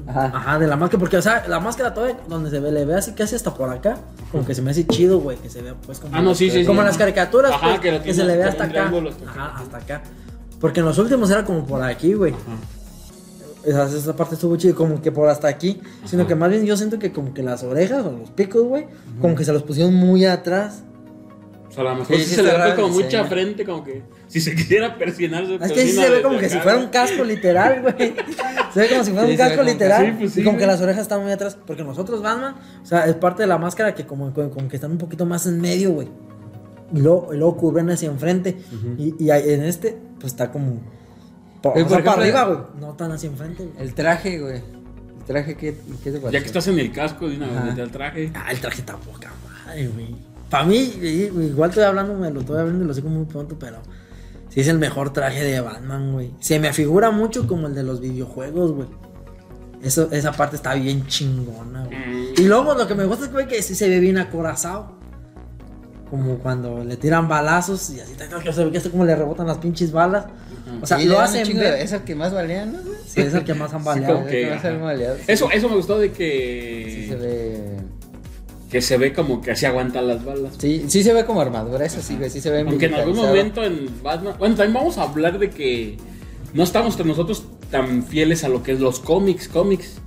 Ajá. 0.09 0.33
Ajá, 0.35 0.59
de 0.59 0.67
la 0.67 0.77
máscara, 0.77 0.99
porque 0.99 1.17
o 1.19 1.23
sea, 1.23 1.47
la 1.49 1.61
máscara 1.61 1.95
todavía 1.95 2.19
donde 2.29 2.51
se 2.51 2.59
ve, 2.59 2.73
le 2.73 2.85
ve 2.85 2.97
así 2.97 3.13
casi 3.13 3.37
hasta 3.37 3.55
por 3.55 3.71
acá, 3.71 3.99
como 4.31 4.45
que 4.47 4.55
se 4.55 4.63
me 4.63 4.71
hace 4.71 4.87
chido, 4.87 5.21
güey, 5.21 5.37
que 5.39 5.49
se 5.49 5.63
vea 5.63 5.75
pues 5.87 5.99
como, 5.99 6.15
Ah, 6.17 6.21
no, 6.21 6.35
sí, 6.35 6.51
sí. 6.51 6.65
como 6.65 6.81
sí. 6.83 6.87
las 6.87 6.99
caricaturas, 6.99 7.53
Ajá, 7.53 7.69
pues, 7.69 7.81
que 7.81 7.93
lo 7.93 7.99
que, 7.99 8.05
tiene 8.13 8.19
se 8.19 8.25
le 8.25 8.37
ve 8.37 8.39
como 8.39 8.51
hasta 8.51 8.65
acá. 8.65 8.93
Ajá, 9.27 9.59
hasta 9.63 9.77
acá. 9.79 10.03
Porque 10.61 10.81
en 10.81 10.87
los 10.87 10.99
últimos 10.99 11.31
era 11.31 11.45
como 11.45 11.65
por 11.67 11.83
aquí, 11.83 12.15
güey. 12.15 12.35
Esa, 13.65 13.85
esa 13.85 14.17
parte 14.17 14.35
estuvo 14.35 14.57
chido, 14.57 14.75
como 14.75 15.01
que 15.03 15.13
por 15.13 15.29
hasta 15.29 15.49
aquí. 15.49 15.81
Sino 16.05 16.27
que 16.27 16.35
más 16.35 16.51
bien 16.51 16.65
yo 16.65 16.77
siento 16.77 16.99
que 16.99 17.13
como 17.13 17.35
que 17.35 17.43
las 17.43 17.63
orejas 17.63 18.05
o 18.05 18.13
los 18.13 18.31
picos, 18.31 18.63
güey, 18.63 18.87
como 19.21 19.35
que 19.35 19.45
se 19.45 19.53
los 19.53 19.63
pusieron 19.63 19.95
muy 19.95 20.25
atrás. 20.25 20.83
O 21.69 21.73
sea, 21.73 21.83
a 21.83 21.85
lo 21.85 21.97
mejor 21.97 22.17
Sí, 22.17 22.23
sí, 22.23 22.29
sí 22.31 22.35
se 22.37 22.43
le 22.43 22.53
ve 22.53 22.75
como 22.75 22.87
el 22.89 22.93
mucha 23.05 23.25
frente, 23.25 23.65
como 23.65 23.85
que 23.85 24.03
si 24.27 24.41
se 24.41 24.55
quisiera 24.57 24.97
persinar, 24.97 25.47
se 25.47 25.55
Es 25.57 25.73
que 25.73 25.83
sí 25.87 25.93
se 25.93 26.09
ve 26.11 26.23
como 26.23 26.39
que 26.39 26.49
si 26.49 26.59
fuera 26.59 26.79
un 26.79 26.87
casco 26.89 27.25
literal, 27.25 27.83
güey. 27.83 28.15
Se 28.75 28.81
ve 28.81 28.89
como 28.91 29.03
si 29.05 29.11
fuera 29.13 29.27
Sí, 29.27 29.33
un 29.33 29.39
casco 29.39 29.57
como- 29.57 29.69
literal. 29.71 30.07
sí, 30.07 30.13
pues 30.19 30.33
sí, 30.33 30.41
y 30.41 30.45
como 30.45 30.59
que 30.59 30.67
las 30.67 30.81
orejas 30.81 31.03
están 31.03 31.23
muy 31.23 31.33
atrás. 31.33 31.57
Porque 31.67 31.83
nosotros, 31.85 32.23
Batman, 32.23 32.55
o 32.83 32.87
sea, 32.87 33.07
es 33.07 33.15
parte 33.15 33.43
de 33.43 33.47
la 33.49 33.57
máscara 33.59 33.95
que 33.95 34.05
como, 34.07 34.33
como, 34.35 34.51
como 34.51 34.69
que 34.69 34.77
están 34.77 34.93
un 34.93 34.99
poquito 34.99 35.25
más 35.27 35.47
en 35.47 35.59
medio, 35.61 35.91
güey. 35.93 36.09
Y 36.95 37.01
luego, 37.01 37.31
y 37.33 37.39
luego 37.39 37.57
cubren 37.57 37.89
hacia 37.91 38.09
enfrente. 38.11 38.57
y, 38.99 39.15
y 39.23 39.31
ahí 39.31 39.53
en 39.53 39.63
este, 39.65 39.97
pues 40.21 40.33
está 40.35 40.51
como. 40.53 40.81
pa- 41.63 41.71
o 41.71 41.73
por 41.73 41.89
sea, 41.89 41.89
para 41.89 41.99
ejemplo, 42.01 42.23
arriba, 42.23 42.45
güey. 42.45 42.59
No 42.81 42.95
tan 42.95 43.13
hacia 43.13 43.29
enfrente, 43.31 43.65
güey. 43.65 43.77
El 43.83 43.95
traje, 43.95 44.39
güey. 44.39 44.57
El 44.57 45.25
traje, 45.27 45.57
¿qué, 45.57 45.75
qué 46.05 46.11
te 46.13 46.19
pareció? 46.19 46.31
Ya 46.31 46.41
que 46.41 46.47
estás 46.47 46.69
en 46.69 46.79
el 46.79 46.93
casco 46.93 47.29
de 47.29 47.37
una 47.37 47.47
vez 47.65 47.79
al 47.79 47.91
traje. 47.91 48.31
Ah, 48.35 48.51
el 48.53 48.61
traje 48.61 48.81
está 48.81 48.97
poca 48.99 49.31
madre, 49.67 49.89
güey. 49.89 50.15
Para 50.51 50.65
mí, 50.65 50.77
igual 51.03 51.71
estoy 51.71 51.85
hablando, 51.85 52.15
me 52.15 52.31
lo 52.31 52.41
estoy 52.41 52.59
hablando 52.59 52.85
y 52.85 52.87
lo 52.89 52.95
sé 52.95 53.03
como 53.03 53.17
muy 53.17 53.27
pronto, 53.27 53.57
pero 53.59 53.79
sí 54.49 54.61
es 54.61 54.69
el 54.69 54.79
mejor 54.79 55.13
traje 55.13 55.45
de 55.45 55.61
Batman, 55.61 56.13
güey. 56.13 56.31
Se 56.41 56.59
me 56.59 56.73
figura 56.73 57.11
mucho 57.11 57.47
como 57.47 57.67
el 57.67 57.75
de 57.75 57.83
los 57.83 58.01
videojuegos, 58.01 58.73
güey. 58.73 58.89
Eso, 59.83 60.09
esa 60.11 60.33
parte 60.33 60.57
está 60.57 60.75
bien 60.75 61.07
chingona, 61.07 61.85
güey. 61.85 61.99
Mm. 61.99 62.27
Y 62.39 62.43
luego 62.47 62.75
lo 62.75 62.89
que 62.89 62.95
me 62.95 63.05
gusta 63.05 63.27
es 63.41 63.47
que 63.47 63.63
sí 63.63 63.75
se 63.75 63.89
ve 63.89 64.01
bien 64.01 64.19
acorazado. 64.19 64.97
Como 66.11 66.39
cuando 66.39 66.83
le 66.85 66.97
tiran 66.97 67.29
balazos 67.29 67.91
y 67.91 68.01
así 68.01 68.15
que 68.43 68.53
se 68.55 68.65
ve 68.65 68.71
que 68.73 68.79
esto 68.79 68.91
como 68.91 69.05
le 69.05 69.15
rebotan 69.15 69.47
las 69.47 69.59
pinches 69.59 69.93
balas. 69.93 70.25
O 70.81 70.87
sea, 70.87 70.99
Sí, 70.99 71.05
lo 71.05 71.21
hacen 71.21 71.47
de- 71.47 71.53
ver. 71.61 71.75
Es 71.83 71.93
el 71.93 72.01
que 72.03 72.15
más 72.15 72.33
valía, 72.33 72.65
¿no? 72.65 72.79
Sí, 73.07 73.21
es 73.21 73.35
el 73.35 73.45
que 73.45 73.53
más 73.53 73.75
han 73.75 73.81
Sí, 73.81 73.87
baleado. 73.87 74.15
como 74.15 74.27
que, 74.27 74.43
el 74.43 74.49
que 74.49 74.55
más 74.55 74.65
ajá. 74.65 74.75
han 74.75 74.81
baleado. 74.83 75.17
Eso, 75.27 75.51
eso 75.51 75.69
me 75.69 75.77
gustó 75.77 75.99
de 75.99 76.11
que. 76.11 76.85
Sí 76.89 77.09
se 77.09 77.15
ve... 77.17 77.78
Que 78.71 78.83
se 78.83 78.99
ve 78.99 79.13
como 79.15 79.41
que 79.41 79.53
así 79.53 79.65
aguantan 79.67 80.07
las 80.09 80.25
balas. 80.25 80.55
Sí, 80.59 80.85
sí 80.89 81.03
se 81.03 81.13
ve 81.15 81.25
como 81.25 81.41
armadura, 81.41 81.87
eso 81.87 82.03
sí, 82.03 82.17
güey. 82.17 82.29
Sí 82.29 82.41
se 82.41 82.51
ve 82.51 82.61
Aunque 82.61 82.87
en 82.87 82.95
algún 82.95 83.17
momento 83.17 83.65
en 83.65 83.89
Batman. 84.03 84.35
Bueno, 84.39 84.55
también 84.57 84.75
vamos 84.75 84.99
a 84.99 85.05
hablar 85.05 85.39
de 85.39 85.49
que 85.51 85.97
no 86.53 86.63
estamos 86.65 87.03
nosotros 87.05 87.45
tan 87.71 88.03
fieles 88.05 88.45
a 88.45 88.49
lo 88.49 88.63
que 88.63 88.73
es 88.73 88.81
los 88.81 89.01
cómics, 89.01 89.49
cómics. 89.49 90.01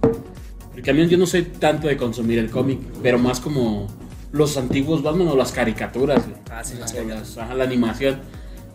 Porque 0.72 0.92
a 0.92 0.94
mí 0.94 1.08
yo 1.08 1.18
no 1.18 1.26
soy 1.26 1.44
tanto 1.44 1.88
de 1.88 1.98
consumir 1.98 2.38
el 2.40 2.50
cómic, 2.52 2.80
pero 3.02 3.18
más 3.20 3.40
como 3.40 3.88
los 4.32 4.56
antiguos 4.58 5.02
Batman 5.04 5.28
o 5.30 5.36
las 5.36 5.52
caricaturas. 5.52 6.24
güey. 6.24 6.38
Ah, 6.52 6.64
sí, 6.64 6.76
las 6.80 6.94
las- 6.94 7.38
ajá, 7.38 7.56
la 7.56 7.64
animación. 7.64 8.20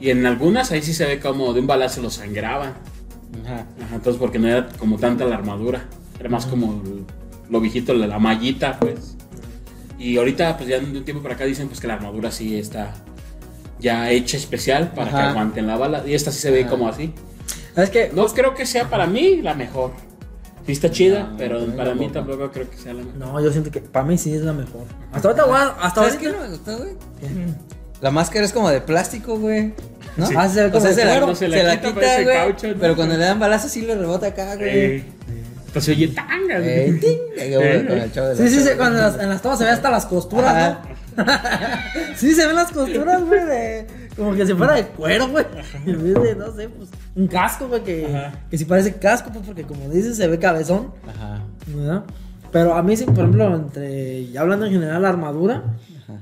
Y 0.00 0.10
en 0.10 0.26
algunas 0.26 0.72
ahí 0.72 0.82
sí 0.82 0.92
se 0.92 1.06
ve 1.06 1.20
como 1.20 1.52
de 1.54 1.60
un 1.60 1.66
balazo 1.66 2.02
lo 2.02 2.10
sangraban. 2.10 2.74
Ajá. 3.44 3.66
Ajá, 3.82 3.94
entonces 3.94 4.18
porque 4.20 4.38
no 4.38 4.48
era 4.48 4.68
como 4.78 4.98
tanta 4.98 5.24
la 5.24 5.36
armadura. 5.36 5.84
Era 6.18 6.28
más 6.28 6.44
como 6.46 6.82
lo 7.48 7.60
viejito, 7.60 7.94
la, 7.94 8.06
la 8.06 8.18
mallita, 8.18 8.78
pues. 8.78 9.15
Y 9.98 10.16
ahorita, 10.18 10.56
pues 10.56 10.68
ya 10.68 10.78
de 10.78 10.84
un 10.98 11.04
tiempo 11.04 11.22
para 11.22 11.34
acá 11.34 11.44
dicen 11.44 11.68
pues 11.68 11.80
que 11.80 11.86
la 11.86 11.94
armadura 11.94 12.30
sí 12.30 12.58
está 12.58 12.92
ya 13.78 14.10
hecha 14.10 14.36
especial 14.36 14.92
para 14.92 15.10
que 15.10 15.16
Ajá. 15.16 15.30
aguanten 15.30 15.66
la 15.66 15.76
bala. 15.76 16.02
Y 16.06 16.14
esta 16.14 16.30
sí 16.32 16.40
se 16.40 16.50
ve 16.50 16.60
Ajá. 16.62 16.70
como 16.70 16.88
así. 16.88 17.12
Es 17.76 17.90
que 17.90 18.10
No 18.14 18.26
creo 18.26 18.54
que 18.54 18.66
sea 18.66 18.88
para 18.88 19.06
mí 19.06 19.40
la 19.42 19.54
mejor. 19.54 19.92
Sí 20.66 20.72
está 20.72 20.90
chida, 20.90 21.24
No, 21.30 21.36
pero 21.36 21.58
para 21.58 21.66
mí 21.70 21.76
para 21.76 21.94
mí 21.94 22.08
tampoco. 22.08 22.38
tampoco 22.38 22.52
creo 22.52 22.70
que 22.70 22.76
sea 22.76 22.92
la 22.94 23.02
mejor. 23.04 23.16
No, 23.18 23.40
yo 23.40 23.52
siento 23.52 23.70
que 23.70 23.80
para 23.80 24.04
mí 24.04 24.18
sí 24.18 24.34
es 24.34 24.42
la 24.42 24.52
mejor. 24.52 24.82
Hasta 25.12 25.28
ahorita, 25.28 25.44
a- 25.44 25.86
hasta 25.86 26.00
¿Sabes 26.02 26.14
ahorita. 26.16 26.18
qué 26.20 26.36
no 26.36 26.42
me 26.42 26.48
gustó, 26.48 26.78
güey? 26.78 26.90
La 28.00 28.10
máscara 28.10 28.44
es 28.44 28.52
como 28.52 28.68
de 28.70 28.80
plástico, 28.80 29.38
güey. 29.38 29.72
¿No? 30.16 30.26
Sí. 30.26 30.34
Ah, 30.36 30.48
se 30.48 30.68
ve 30.68 30.76
O 30.76 30.80
sea, 30.80 30.92
se 30.92 31.04
la, 31.04 31.20
no 31.20 31.34
se 31.34 31.48
la 31.48 31.56
se 31.58 31.62
la 31.62 31.80
quita, 31.80 31.92
güey. 32.22 32.24
caucho, 32.36 32.68
¿no? 32.68 32.74
Pero 32.80 32.96
cuando 32.96 33.16
le 33.16 33.24
dan 33.24 33.38
balazo 33.38 33.68
sí 33.68 33.82
le 33.82 33.94
rebota 33.94 34.26
acá, 34.28 34.56
güey. 34.56 34.68
Eh, 34.68 35.04
pues 35.76 35.84
se 35.84 35.92
oye 35.92 36.08
tanga. 36.08 36.58
Eh, 36.58 36.98
Eh. 37.38 38.10
Sí, 38.34 38.48
sí, 38.48 38.60
sí, 38.60 38.70
cuando 38.78 38.98
en 38.98 39.04
las, 39.04 39.20
en 39.20 39.28
las 39.28 39.42
tomas 39.42 39.58
se 39.58 39.66
ve 39.66 39.70
hasta 39.70 39.90
las 39.90 40.06
costuras. 40.06 40.78
¿no? 41.14 41.24
sí, 42.16 42.34
se 42.34 42.46
ven 42.46 42.56
las 42.56 42.72
costuras, 42.72 43.22
güey, 43.22 43.44
de... 43.44 43.86
Como 44.16 44.34
que 44.34 44.46
si 44.46 44.54
fuera 44.54 44.72
de 44.72 44.86
cuero, 44.86 45.28
güey. 45.28 45.44
En 45.84 46.02
vez 46.02 46.14
de, 46.14 46.34
no 46.34 46.50
sé, 46.54 46.70
pues, 46.70 46.88
un 47.14 47.28
casco, 47.28 47.68
güey, 47.68 47.84
que, 47.84 48.06
Ajá. 48.06 48.32
que 48.50 48.56
si 48.56 48.64
parece 48.64 48.94
casco, 48.94 49.30
pues, 49.30 49.44
porque 49.44 49.64
como 49.64 49.90
dices, 49.90 50.16
se 50.16 50.26
ve 50.26 50.38
cabezón, 50.38 50.94
Ajá. 51.06 51.42
¿verdad? 51.66 52.04
Pero 52.50 52.74
a 52.74 52.82
mí 52.82 52.96
sí, 52.96 53.04
por 53.04 53.18
ejemplo, 53.18 53.54
entre... 53.54 54.26
Ya 54.28 54.40
hablando 54.40 54.64
en 54.64 54.72
general, 54.72 55.02
la 55.02 55.10
armadura, 55.10 55.62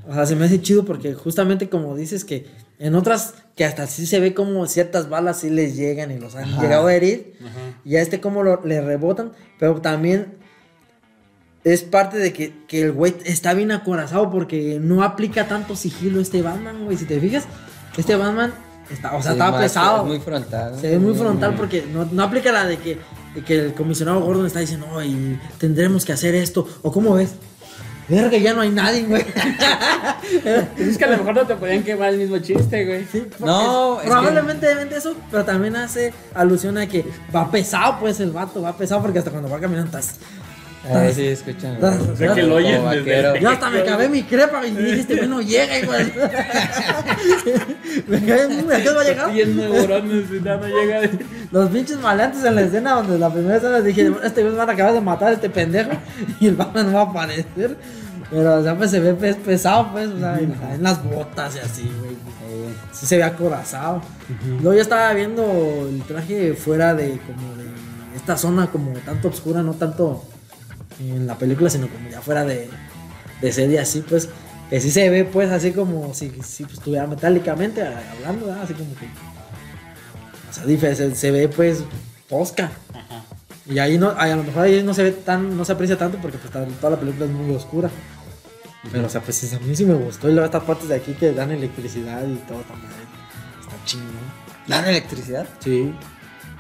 o 0.09 0.15
sea, 0.15 0.27
se 0.27 0.35
me 0.35 0.47
hace 0.47 0.61
chido 0.61 0.85
porque 0.85 1.15
justamente 1.15 1.69
como 1.69 1.95
dices 1.95 2.25
que 2.25 2.47
en 2.81 2.97
otras, 2.97 3.35
que 3.57 3.65
hasta 3.65 3.87
sí 3.87 4.07
se 4.07 4.19
ve 4.21 4.35
como 4.35 4.67
ciertas 4.67 5.09
balas 5.09 5.41
sí 5.41 5.51
les 5.51 5.77
llegan 5.77 6.11
y 6.11 6.19
los 6.19 6.35
han 6.35 6.45
Ajá. 6.45 6.63
llegado 6.63 6.87
a 6.89 6.95
herir, 6.95 7.35
Ajá. 7.41 7.79
y 7.85 7.97
a 7.97 8.03
este 8.03 8.21
como 8.21 8.43
lo, 8.43 8.65
le 8.65 8.81
rebotan, 8.81 9.33
pero 9.59 9.81
también 9.81 10.35
es 11.63 11.83
parte 11.83 12.19
de 12.19 12.33
que, 12.33 12.53
que 12.69 12.83
el 12.83 12.93
güey 12.93 13.15
está 13.25 13.55
bien 13.55 13.73
acorazado 13.73 14.31
porque 14.31 14.79
no 14.81 15.03
aplica 15.03 15.47
tanto 15.49 15.77
sigilo 15.77 16.21
este 16.21 16.43
Batman, 16.43 16.85
güey. 16.85 16.97
Si 16.99 17.07
te 17.07 17.19
fijas, 17.19 17.45
este 17.97 18.17
Batman 18.17 18.53
está, 18.91 19.15
o 19.17 19.23
sea, 19.23 19.33
Sí, 19.33 19.39
estaba 19.39 19.53
más- 19.53 19.63
pesado. 19.63 20.03
es 20.03 20.09
muy 20.09 20.19
frontal. 20.21 20.79
Se 20.79 20.91
ve 20.91 20.99
muy 20.99 21.15
frontal 21.15 21.55
porque 21.57 21.85
no, 21.91 22.05
no 22.05 22.23
aplica 22.23 22.53
la 22.53 22.67
de 22.67 22.77
que, 22.77 22.99
de 23.35 23.43
que 23.43 23.55
el 23.67 23.75
comisionado 23.75 24.21
Gordon 24.21 24.45
está 24.47 24.61
diciendo, 24.61 24.87
no, 24.91 25.03
y 25.03 25.39
tendremos 25.59 26.05
que 26.05 26.13
hacer 26.13 26.35
esto. 26.35 26.69
¿O 26.83 26.93
cómo 26.93 27.15
ves? 27.15 27.35
Verga, 28.09 28.37
ya 28.37 28.53
no 28.53 28.61
hay 28.61 28.71
nadie, 28.71 29.03
güey. 29.05 29.25
Pues 30.77 30.89
es 30.89 30.99
que 30.99 31.05
a 31.05 31.09
lo 31.09 31.19
mejor 31.19 31.35
no 31.35 31.47
te 31.47 31.55
podían 31.57 31.83
quemar 31.83 32.11
el 32.11 32.19
mismo 32.19 32.39
chiste, 32.39 32.85
güey. 32.85 33.07
Sí, 33.11 33.27
No, 33.41 33.93
porque 33.95 34.07
es 34.09 34.13
probablemente 34.13 34.75
vende 34.75 34.97
eso, 34.97 35.17
pero 35.31 35.45
también 35.45 35.77
hace 35.77 36.13
alusión 36.35 36.77
a 36.79 36.87
que 36.87 37.05
va 37.35 37.51
pesado, 37.51 37.99
pues 38.01 38.21
el 38.21 38.31
vato 38.31 38.63
va 38.63 38.77
pesado 38.77 39.03
porque 39.03 39.19
hasta 39.19 39.31
cuando 39.31 39.49
va 39.49 39.61
caminando 39.61 39.99
estás. 39.99 40.17
Ah, 40.93 41.09
sí, 41.14 41.29
escuchan. 41.29 41.83
O 41.83 42.17
sea, 42.17 42.35
que 42.35 42.43
lo 42.43 42.57
oyen. 42.57 42.83
Yo 43.41 43.50
hasta 43.50 43.71
me 43.71 43.81
acabé 43.81 44.09
mi 44.09 44.23
crepa 44.23 44.67
y 44.67 44.71
dije, 44.73 45.00
este 45.00 45.17
güey 45.17 45.29
no 45.29 45.41
llega 45.41 45.79
igual. 45.79 46.12
me 48.07 48.17
acabé, 48.19 48.62
me 48.62 48.75
acabé 48.75 48.99
de 48.99 49.11
llegar. 49.11 49.33
Bien 49.33 49.57
neurones 49.57 50.25
y 50.31 50.41
nada, 50.41 50.57
no 50.57 50.67
llega. 50.67 51.00
Los 51.50 51.71
pinches 51.71 51.99
maleantes 52.00 52.45
en 52.45 52.55
la 52.55 52.61
escena 52.62 52.93
donde 52.97 53.19
la 53.19 53.33
primera 53.33 53.57
escena 53.57 53.81
dije, 53.81 54.12
este 54.23 54.43
güey 54.43 54.55
van 54.55 54.69
a 54.69 54.73
acabar 54.73 54.93
de 54.93 55.00
matar 55.00 55.29
a 55.29 55.33
este 55.33 55.49
pendejo 55.49 55.91
y 56.41 56.49
el 56.49 56.57
Batman 56.57 56.93
no 56.93 56.99
va 56.99 57.00
a 57.00 57.05
aparecer. 57.05 57.76
Pero, 58.31 58.61
o 58.61 58.62
sea, 58.62 58.76
pues 58.76 58.91
se 58.91 59.00
ve 59.00 59.14
pues, 59.14 59.37
pesado, 59.37 59.91
pues, 59.93 60.09
o 60.09 60.19
sea, 60.19 60.38
en, 60.38 60.55
en 60.73 60.83
las 60.83 61.03
botas 61.03 61.57
y 61.57 61.59
así, 61.61 61.91
güey. 62.00 62.12
Eh, 62.12 62.75
Sí 62.93 63.07
se 63.07 63.17
ve 63.17 63.25
acorazado. 63.25 64.00
Luego 64.61 64.75
yo 64.75 64.81
estaba 64.83 65.12
viendo 65.12 65.43
el 65.88 66.03
traje 66.03 66.55
fuera 66.55 66.95
de 66.95 67.19
como 67.26 67.57
de 67.57 67.64
esta 68.17 68.37
zona 68.37 68.69
como 68.69 68.93
tanto 69.00 69.29
oscura, 69.29 69.62
no 69.62 69.75
tanto 69.75 70.25
en 71.01 71.27
la 71.27 71.37
película, 71.39 71.71
sino 71.71 71.89
como 71.89 72.09
ya 72.09 72.21
fuera 72.21 72.45
de, 72.45 72.69
de 73.41 73.53
serie 73.53 73.79
así, 73.81 74.01
pues, 74.01 74.29
que 74.71 74.81
sí 74.81 74.91
se 74.91 75.11
ve 75.11 75.25
pues 75.25 75.51
así 75.51 75.73
como 75.73 76.15
si, 76.15 76.31
si 76.43 76.65
pues, 76.65 76.75
estuviera 76.79 77.07
metálicamente 77.07 77.83
a- 77.83 78.03
hablando, 78.13 78.47
¿verdad? 78.47 78.63
así 78.63 78.75
como 78.75 78.95
que... 78.97 79.07
O 80.51 80.53
sea, 80.53 80.95
se, 80.95 81.15
se 81.15 81.31
ve 81.31 81.49
pues 81.49 81.83
tosca. 82.29 82.71
Y 83.67 83.79
ahí 83.79 83.99
no, 83.99 84.15
ahí 84.17 84.31
a 84.31 84.37
lo 84.37 84.45
mejor 84.45 84.65
ahí 84.65 84.83
no 84.83 84.93
se 84.95 85.03
ve 85.03 85.11
tan, 85.13 85.57
no 85.57 85.65
se 85.65 85.73
aprecia 85.73 85.97
tanto 85.99 86.19
porque 86.19 86.39
pues 86.39 86.53
toda 86.53 86.91
la 86.91 87.01
película 87.01 87.25
es 87.27 87.31
muy 87.33 87.55
oscura. 87.55 87.91
Pero 88.93 89.07
o 89.07 89.09
sea, 89.09 89.21
pues 89.23 89.53
a 89.55 89.59
mí 89.61 89.75
sí 89.75 89.85
me 89.87 89.95
gustó. 89.95 90.29
Y 90.29 90.33
luego 90.33 90.45
estas 90.45 90.63
partes 90.65 90.89
de 90.89 90.97
aquí 90.97 91.13
que 91.15 91.33
dan 91.33 91.51
electricidad 91.51 92.23
y 92.27 92.37
todo 92.47 92.61
también. 92.61 92.93
Está 93.61 93.85
chingón. 93.87 94.09
¿Dan 94.69 94.85
electricidad? 94.87 95.47
Sí. 95.61 95.93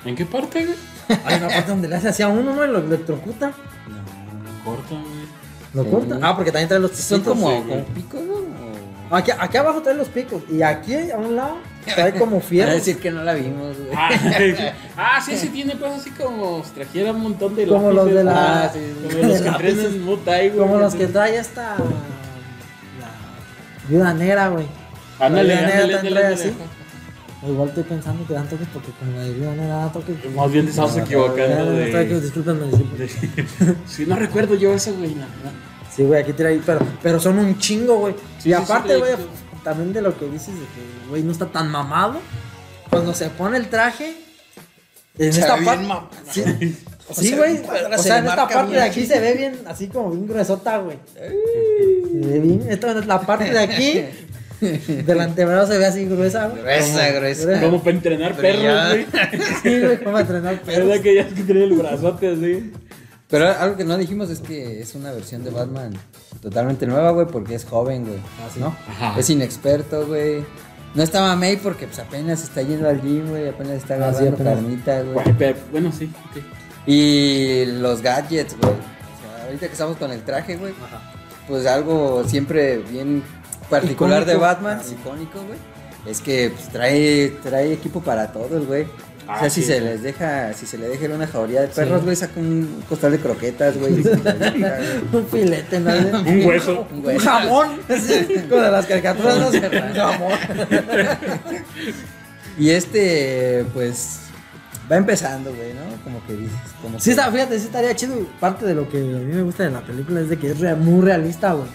¿En 0.04 0.16
qué 0.16 0.24
parte, 0.26 0.64
güey? 0.64 0.78
Hay 1.24 1.36
una 1.36 1.48
parte 1.48 1.70
donde 1.70 1.88
le 1.88 1.96
hace 1.96 2.08
así 2.08 2.22
a 2.22 2.28
uno, 2.28 2.54
¿no? 2.54 2.64
Y 2.64 2.68
lo 2.68 2.78
electrocuta. 2.78 3.52
Corta, 4.64 4.88
güey. 4.90 5.44
Lo 5.74 5.82
Sí. 5.84 5.90
corta. 5.90 6.18
Ah, 6.22 6.36
porque 6.36 6.52
también 6.52 6.68
trae 6.68 6.80
los 6.80 6.92
Son 6.92 7.20
picos. 7.20 7.34
como, 7.34 7.50
sí, 7.50 7.56
como 7.56 7.68
güey. 7.74 7.84
picos, 7.94 8.20
Aquí, 9.10 9.30
aquí 9.38 9.56
abajo 9.58 9.82
trae 9.82 9.94
los 9.94 10.08
picos. 10.08 10.42
Y 10.50 10.62
aquí 10.62 10.94
a 11.10 11.18
un 11.18 11.36
lado 11.36 11.56
trae 11.94 12.12
como 12.14 12.36
Para 12.38 12.42
fierros. 12.48 12.74
decir 12.74 12.98
que 12.98 13.10
no 13.10 13.22
la 13.22 13.34
vimos, 13.34 13.76
güey. 13.76 13.90
Ah, 13.94 14.08
ah, 14.96 15.20
sí, 15.24 15.36
sí, 15.36 15.48
tiene 15.50 15.76
pues 15.76 15.92
así 15.92 16.10
como 16.10 16.62
trajera 16.74 17.12
un 17.12 17.20
montón 17.22 17.54
de 17.54 17.66
Como 17.66 17.92
los 17.92 18.06
de 18.12 18.24
la- 18.24 18.64
Ah, 18.64 18.70
sí, 18.72 18.80
como 19.12 19.28
los 19.28 19.40
que 19.42 19.48
entrenan 19.48 19.84
en 19.86 20.04
Muay, 20.04 20.48
güey. 20.48 20.58
Como 20.58 20.78
los 20.78 20.94
que 20.94 21.06
trae 21.06 21.36
esta. 21.36 21.76
La 21.76 23.08
viuda 23.88 24.14
negra, 24.14 24.48
güey. 24.48 24.66
Ándale, 25.20 25.54
ándale, 25.54 25.82
ándale, 25.82 25.98
trae 26.10 26.24
ándale. 26.26 26.34
así. 26.34 26.52
O 27.44 27.50
igual 27.50 27.68
estoy 27.68 27.84
pensando 27.84 28.26
que 28.26 28.32
dan 28.32 28.48
toques 28.48 28.66
porque 28.72 28.90
como 28.98 29.12
la 29.12 29.22
de 29.24 29.32
viuda 29.34 29.54
negra 29.54 29.76
da 29.76 29.92
toques. 29.92 30.16
Más 30.34 30.50
bien 30.50 30.64
te 30.64 30.70
estamos 30.70 30.96
No, 30.96 31.02
equivocando 31.02 31.64
no, 31.66 31.70
de... 31.72 32.20
discúlpenme, 32.20 32.66
discúlpenme. 32.66 33.76
Sí, 33.86 34.04
no 34.06 34.16
recuerdo 34.16 34.54
yo 34.54 34.72
eso, 34.72 34.94
güey. 34.94 35.14
la 35.14 35.26
verdad. 35.26 35.52
Sí, 35.94 36.02
güey, 36.04 36.22
aquí 36.22 36.32
trae, 36.32 36.60
pero, 36.64 36.80
pero 37.02 37.20
son 37.20 37.38
un 37.38 37.58
chingo, 37.58 37.98
güey. 37.98 38.14
Sí, 38.38 38.48
y 38.48 38.52
sí, 38.52 38.52
aparte, 38.54 38.96
güey, 38.96 39.12
también 39.62 39.92
de 39.92 40.02
lo 40.02 40.18
que 40.18 40.24
dices 40.26 40.54
de 40.54 40.60
que, 40.60 41.08
güey, 41.10 41.22
no 41.22 41.32
está 41.32 41.46
tan 41.46 41.70
mamado. 41.70 42.20
Cuando 42.90 43.12
se 43.14 43.28
pone 43.30 43.58
el 43.58 43.68
traje, 43.68 44.16
en 45.18 45.32
Se 45.32 45.40
esta 45.40 45.52
parte. 45.56 45.62
bien 45.76 45.82
mamado. 45.88 46.08
Sí, 46.30 46.42
O 47.06 47.12
sí, 47.14 47.28
sea, 47.28 47.36
güey. 47.36 47.58
O 47.92 47.98
se 47.98 48.02
sea, 48.02 48.18
en 48.18 48.26
esta 48.26 48.48
parte 48.48 48.72
de 48.72 48.80
aquí 48.82 49.04
se 49.04 49.20
ve 49.20 49.34
bien, 49.34 49.60
así 49.66 49.88
como 49.88 50.10
bien 50.10 50.26
gruesota, 50.26 50.78
güey. 50.78 50.96
Se 51.14 52.28
ve 52.30 52.38
bien. 52.40 52.64
Esta 52.70 52.98
es 52.98 53.06
la 53.06 53.20
parte 53.20 53.50
de 53.50 53.58
aquí, 53.58 54.02
del 55.06 55.20
antebrazo 55.20 55.72
se 55.72 55.78
ve 55.78 55.86
así 55.86 56.04
gruesa, 56.06 56.48
güey. 56.48 56.62
Gruesa, 56.62 57.10
gruesa. 57.12 57.60
Como 57.60 57.82
para 57.82 57.96
entrenar 57.96 58.34
perros, 58.36 58.88
güey. 58.90 59.06
Sí, 59.62 59.80
güey, 59.80 59.98
como 60.02 60.18
entrenar 60.18 60.54
Es 60.54 60.60
perros. 60.60 60.88
verdad 60.88 61.02
que 61.02 61.14
ya 61.14 61.22
es 61.22 61.32
que 61.34 61.42
tiene 61.42 61.64
el 61.64 61.72
brazote 61.74 62.28
así. 62.32 62.72
Pero 63.28 63.48
algo 63.48 63.76
que 63.76 63.84
no 63.84 63.96
dijimos 63.96 64.30
es 64.30 64.40
que 64.40 64.80
es 64.80 64.94
una 64.94 65.10
versión 65.12 65.42
de 65.44 65.50
Batman 65.50 65.92
totalmente 66.40 66.86
nueva, 66.86 67.10
güey, 67.10 67.26
porque 67.26 67.54
es 67.54 67.64
joven, 67.64 68.04
güey. 68.04 68.18
¿No? 68.60 68.76
Ajá. 68.88 69.18
Es 69.18 69.28
inexperto, 69.30 70.06
güey. 70.06 70.44
No 70.94 71.02
estaba 71.02 71.34
May 71.34 71.56
porque 71.56 71.86
pues 71.86 71.98
apenas 71.98 72.44
está 72.44 72.62
yendo 72.62 72.88
al 72.88 73.00
gym, 73.02 73.28
güey, 73.28 73.48
apenas 73.48 73.78
está 73.78 73.94
Ah, 73.94 74.12
sí, 74.12 74.26
agarrando 74.28 74.34
apenas. 74.34 74.54
carnita, 74.54 75.02
güey. 75.02 75.54
Bueno, 75.72 75.90
sí, 75.90 76.08
ok. 76.30 76.42
Y 76.86 77.64
los 77.80 78.00
gadgets, 78.02 78.56
güey. 78.58 78.70
O 78.72 78.76
sea, 78.76 79.44
ahorita 79.46 79.66
que 79.66 79.72
estamos 79.72 79.96
con 79.96 80.12
el 80.12 80.22
traje, 80.22 80.56
güey, 80.56 80.72
pues 81.48 81.66
algo 81.66 82.22
siempre 82.28 82.78
bien 82.78 83.22
particular 83.68 84.24
de. 84.24 84.36
Batman, 84.36 84.80
icónico, 84.90 85.42
güey. 85.44 85.58
Es 86.06 86.20
que 86.20 86.50
pues, 86.54 86.68
trae, 86.68 87.32
trae 87.42 87.72
equipo 87.72 88.00
para 88.02 88.30
todos, 88.32 88.66
güey. 88.66 88.82
o 88.82 88.88
Ah, 89.26 89.40
sea, 89.40 89.48
si 89.50 89.62
sí, 89.62 89.66
se 89.68 89.78
sí. 89.78 89.80
les 89.84 90.02
deja, 90.02 90.52
si 90.52 90.66
se 90.66 90.76
le 90.76 90.86
deja 90.86 91.06
ir 91.06 91.10
una 91.12 91.26
jauría 91.26 91.62
de 91.62 91.68
perros, 91.68 92.04
güey, 92.04 92.14
saca 92.14 92.38
un 92.38 92.82
costal 92.88 93.12
de 93.12 93.18
croquetas, 93.20 93.78
güey. 93.78 94.02
se. 94.02 94.10
Un 95.16 95.26
filete, 95.30 95.80
¿no? 95.80 95.90
Un 96.20 96.44
hueso. 96.46 96.86
Un 96.90 96.96
Un 96.98 97.02
güey. 97.04 97.18
jamón. 97.18 97.68
Con 98.50 98.60
las 98.72 98.84
caricaturas, 98.86 99.38
no 99.38 99.50
sé. 99.50 99.58
Un 99.66 99.94
jamón. 99.94 100.32
Y 102.58 102.70
este, 102.70 103.64
pues, 103.72 104.20
va 104.92 104.96
empezando, 104.96 105.54
güey, 105.54 105.72
¿no? 105.72 105.80
Como 106.04 106.24
que 106.26 106.34
dices, 106.34 106.58
como 106.82 106.98
Sí, 107.00 107.04
que- 107.06 107.10
está, 107.12 107.32
fíjate, 107.32 107.58
sí 107.58 107.66
estaría 107.66 107.96
chido. 107.96 108.14
Parte 108.38 108.66
de 108.66 108.74
lo 108.74 108.88
que 108.88 108.98
a 108.98 109.00
mí 109.00 109.32
me 109.34 109.42
gusta 109.42 109.64
de 109.64 109.70
la 109.70 109.80
película 109.80 110.20
es 110.20 110.28
de 110.28 110.38
que 110.38 110.50
es 110.50 110.60
rea- 110.60 110.76
muy 110.76 111.02
realista, 111.04 111.52
güey. 111.54 111.68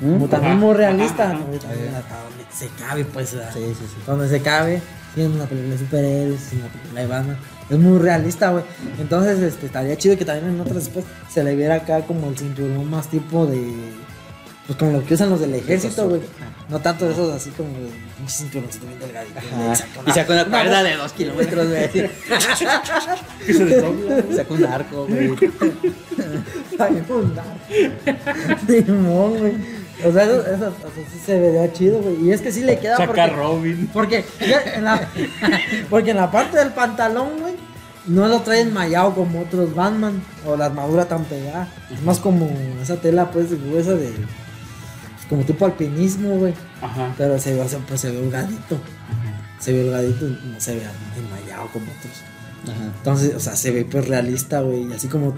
Como 0.00 0.28
también 0.28 0.58
muy 0.58 0.74
realista. 0.74 1.30
También 1.30 1.94
hasta 1.94 2.22
donde 2.22 2.44
se 2.50 2.68
cabe, 2.78 3.04
pues. 3.04 3.30
Sí, 3.30 3.38
sí, 3.52 3.74
sí. 3.74 3.96
Donde 4.06 4.28
se 4.28 4.40
cabe. 4.42 4.82
Siendo 5.14 5.36
una 5.36 5.46
película 5.46 5.72
de 5.72 5.78
superhéroes, 5.78 6.46
es 6.46 6.52
una 6.52 6.68
película 6.68 7.00
de 7.00 7.06
Batman. 7.06 7.38
Es 7.70 7.78
muy 7.78 7.98
realista, 7.98 8.50
güey. 8.50 8.64
Entonces, 8.98 9.40
este, 9.40 9.66
estaría 9.66 9.96
chido 9.96 10.16
que 10.16 10.24
también 10.24 10.54
en 10.54 10.60
otras 10.60 10.84
después 10.84 11.04
se 11.28 11.42
le 11.42 11.56
viera 11.56 11.76
acá 11.76 12.02
como 12.02 12.28
el 12.28 12.36
cinturón 12.36 12.88
más 12.90 13.08
tipo 13.08 13.46
de. 13.46 13.72
Pues 14.66 14.78
como 14.78 14.92
lo 14.92 15.04
que 15.04 15.14
usan 15.14 15.30
los 15.30 15.40
del 15.40 15.54
ejército, 15.54 16.08
güey. 16.08 16.20
No 16.68 16.80
tanto 16.80 17.08
esos 17.08 17.32
así 17.32 17.50
como 17.50 17.70
de 17.70 17.86
un 18.20 18.28
cinturoncito 18.28 18.86
bien 18.86 18.98
delgadito. 18.98 19.40
Y 20.06 20.10
saca 20.10 20.32
una 20.32 20.44
cuerda 20.44 20.82
de 20.82 20.96
dos 20.96 21.12
kilómetros, 21.12 21.68
güey. 21.68 21.88
Saca 24.36 24.54
un 24.54 24.64
arco, 24.64 25.06
güey. 25.06 25.28
Ay, 26.78 27.04
un 27.08 27.34
dar. 27.34 27.56
Simón, 28.66 29.38
güey. 29.38 29.85
O 30.04 30.12
sea, 30.12 30.24
eso, 30.24 30.40
eso, 30.46 30.68
o 30.68 30.94
sea, 30.94 31.04
sí 31.10 31.18
se 31.24 31.40
vería 31.40 31.72
chido, 31.72 32.00
güey. 32.00 32.26
Y 32.26 32.32
es 32.32 32.42
que 32.42 32.52
sí 32.52 32.62
le 32.62 32.78
queda 32.78 32.96
Saca 32.96 33.06
porque, 33.06 33.26
Robin. 33.28 33.90
porque, 33.92 34.24
en 34.40 34.84
la, 34.84 35.08
porque 35.90 36.10
en 36.10 36.16
la 36.18 36.30
parte 36.30 36.58
del 36.58 36.70
pantalón, 36.70 37.40
güey, 37.40 37.54
no 38.06 38.28
lo 38.28 38.40
trae 38.40 38.60
enmayado 38.60 39.14
como 39.14 39.40
otros 39.40 39.74
Batman 39.74 40.22
o 40.46 40.56
la 40.56 40.66
armadura 40.66 41.06
tan 41.06 41.24
pegada. 41.24 41.68
Es 41.90 42.02
más 42.02 42.18
como 42.18 42.48
esa 42.82 42.96
tela 42.96 43.30
pues 43.30 43.50
gruesa 43.50 43.94
de 43.94 44.10
pues, 44.10 45.26
como 45.28 45.42
tipo 45.44 45.64
alpinismo, 45.64 46.36
güey. 46.36 46.54
Ajá. 46.82 47.14
Pero 47.16 47.38
se 47.38 47.54
ve, 47.54 47.60
o 47.60 47.68
sea, 47.68 47.78
pues, 47.80 48.00
se 48.00 48.10
ve 48.10 48.18
holgadito. 48.18 48.78
Se 49.58 49.72
ve 49.72 49.84
holgadito, 49.88 50.26
no 50.26 50.60
se 50.60 50.74
ve 50.74 50.82
enmayado 51.16 51.68
como 51.72 51.86
otros. 51.86 52.22
Ajá. 52.64 52.92
Entonces, 52.98 53.34
o 53.34 53.40
sea, 53.40 53.56
se 53.56 53.70
ve 53.70 53.84
pues 53.84 54.06
realista, 54.06 54.60
güey. 54.60 54.88
Y 54.88 54.92
así 54.92 55.08
como 55.08 55.34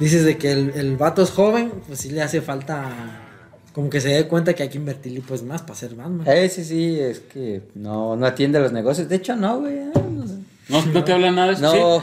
dices 0.00 0.24
de 0.24 0.38
que 0.38 0.52
el, 0.52 0.72
el 0.74 0.96
vato 0.96 1.22
es 1.22 1.30
joven, 1.30 1.72
pues 1.86 2.00
sí 2.00 2.10
le 2.10 2.22
hace 2.22 2.40
falta 2.40 3.27
como 3.72 3.90
que 3.90 4.00
se 4.00 4.08
dé 4.08 4.26
cuenta 4.26 4.54
que 4.54 4.62
hay 4.62 4.68
que 4.68 4.78
invertirle 4.78 5.22
pues 5.26 5.42
más 5.42 5.62
para 5.62 5.74
ser 5.74 5.94
Batman. 5.94 6.26
Eh, 6.26 6.48
sí, 6.48 6.64
sí, 6.64 6.98
es 6.98 7.20
que 7.20 7.62
no, 7.74 8.16
no 8.16 8.26
atiende 8.26 8.58
a 8.58 8.62
los 8.62 8.72
negocios. 8.72 9.08
De 9.08 9.16
hecho, 9.16 9.36
no, 9.36 9.60
güey. 9.60 9.78
ah, 9.94 10.00
no 10.10 10.26
sé. 10.26 10.34
¿No, 10.68 10.84
no 10.86 11.04
te 11.04 11.12
habla 11.12 11.30
nada 11.30 11.48
de 11.48 11.54
eso? 11.54 12.02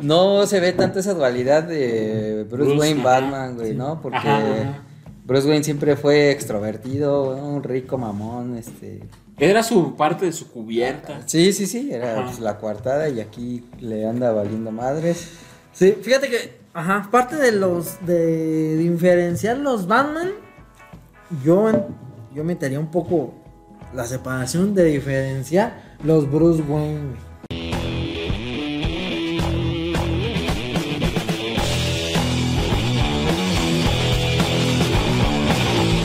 No, 0.00 0.38
no 0.40 0.46
se 0.46 0.60
ve 0.60 0.72
tanto 0.72 0.98
esa 0.98 1.14
dualidad 1.14 1.64
de 1.64 2.46
Bruce, 2.48 2.72
Bruce, 2.72 2.80
Wayne 2.80 3.00
ajá. 3.00 3.20
Batman, 3.20 3.56
güey, 3.56 3.74
¿no? 3.74 4.00
Porque 4.00 4.18
Ajá, 4.18 4.38
ajá. 4.38 4.82
Bruce 5.24 5.46
Wayne 5.46 5.64
siempre 5.64 5.96
fue 5.96 6.30
extrovertido, 6.30 7.36
un 7.36 7.62
rico 7.62 7.98
mamón, 7.98 8.56
este. 8.56 9.02
Era 9.38 9.62
su 9.62 9.94
parte 9.94 10.24
de 10.24 10.32
su 10.32 10.50
cubierta. 10.50 11.20
Sí, 11.26 11.52
sí, 11.52 11.66
sí, 11.66 11.90
era 11.92 12.24
pues, 12.24 12.40
la 12.40 12.58
coartada 12.58 13.08
y 13.08 13.20
aquí 13.20 13.64
le 13.78 14.06
anda 14.06 14.32
valiendo 14.32 14.72
madres. 14.72 15.28
Sí, 15.72 15.96
fíjate 16.00 16.28
que, 16.28 16.58
ajá, 16.72 17.08
parte 17.10 17.36
de 17.36 17.52
los, 17.52 18.04
de 18.04 18.76
diferenciar 18.78 19.58
los 19.58 19.86
Batman, 19.86 20.30
yo, 21.44 21.70
yo 22.34 22.44
metería 22.44 22.80
un 22.80 22.88
poco 22.88 23.34
la 23.94 24.04
separación 24.04 24.74
de 24.74 24.84
diferenciar 24.84 25.96
los 26.04 26.30
Bruce 26.30 26.62
Wayne. 26.62 27.27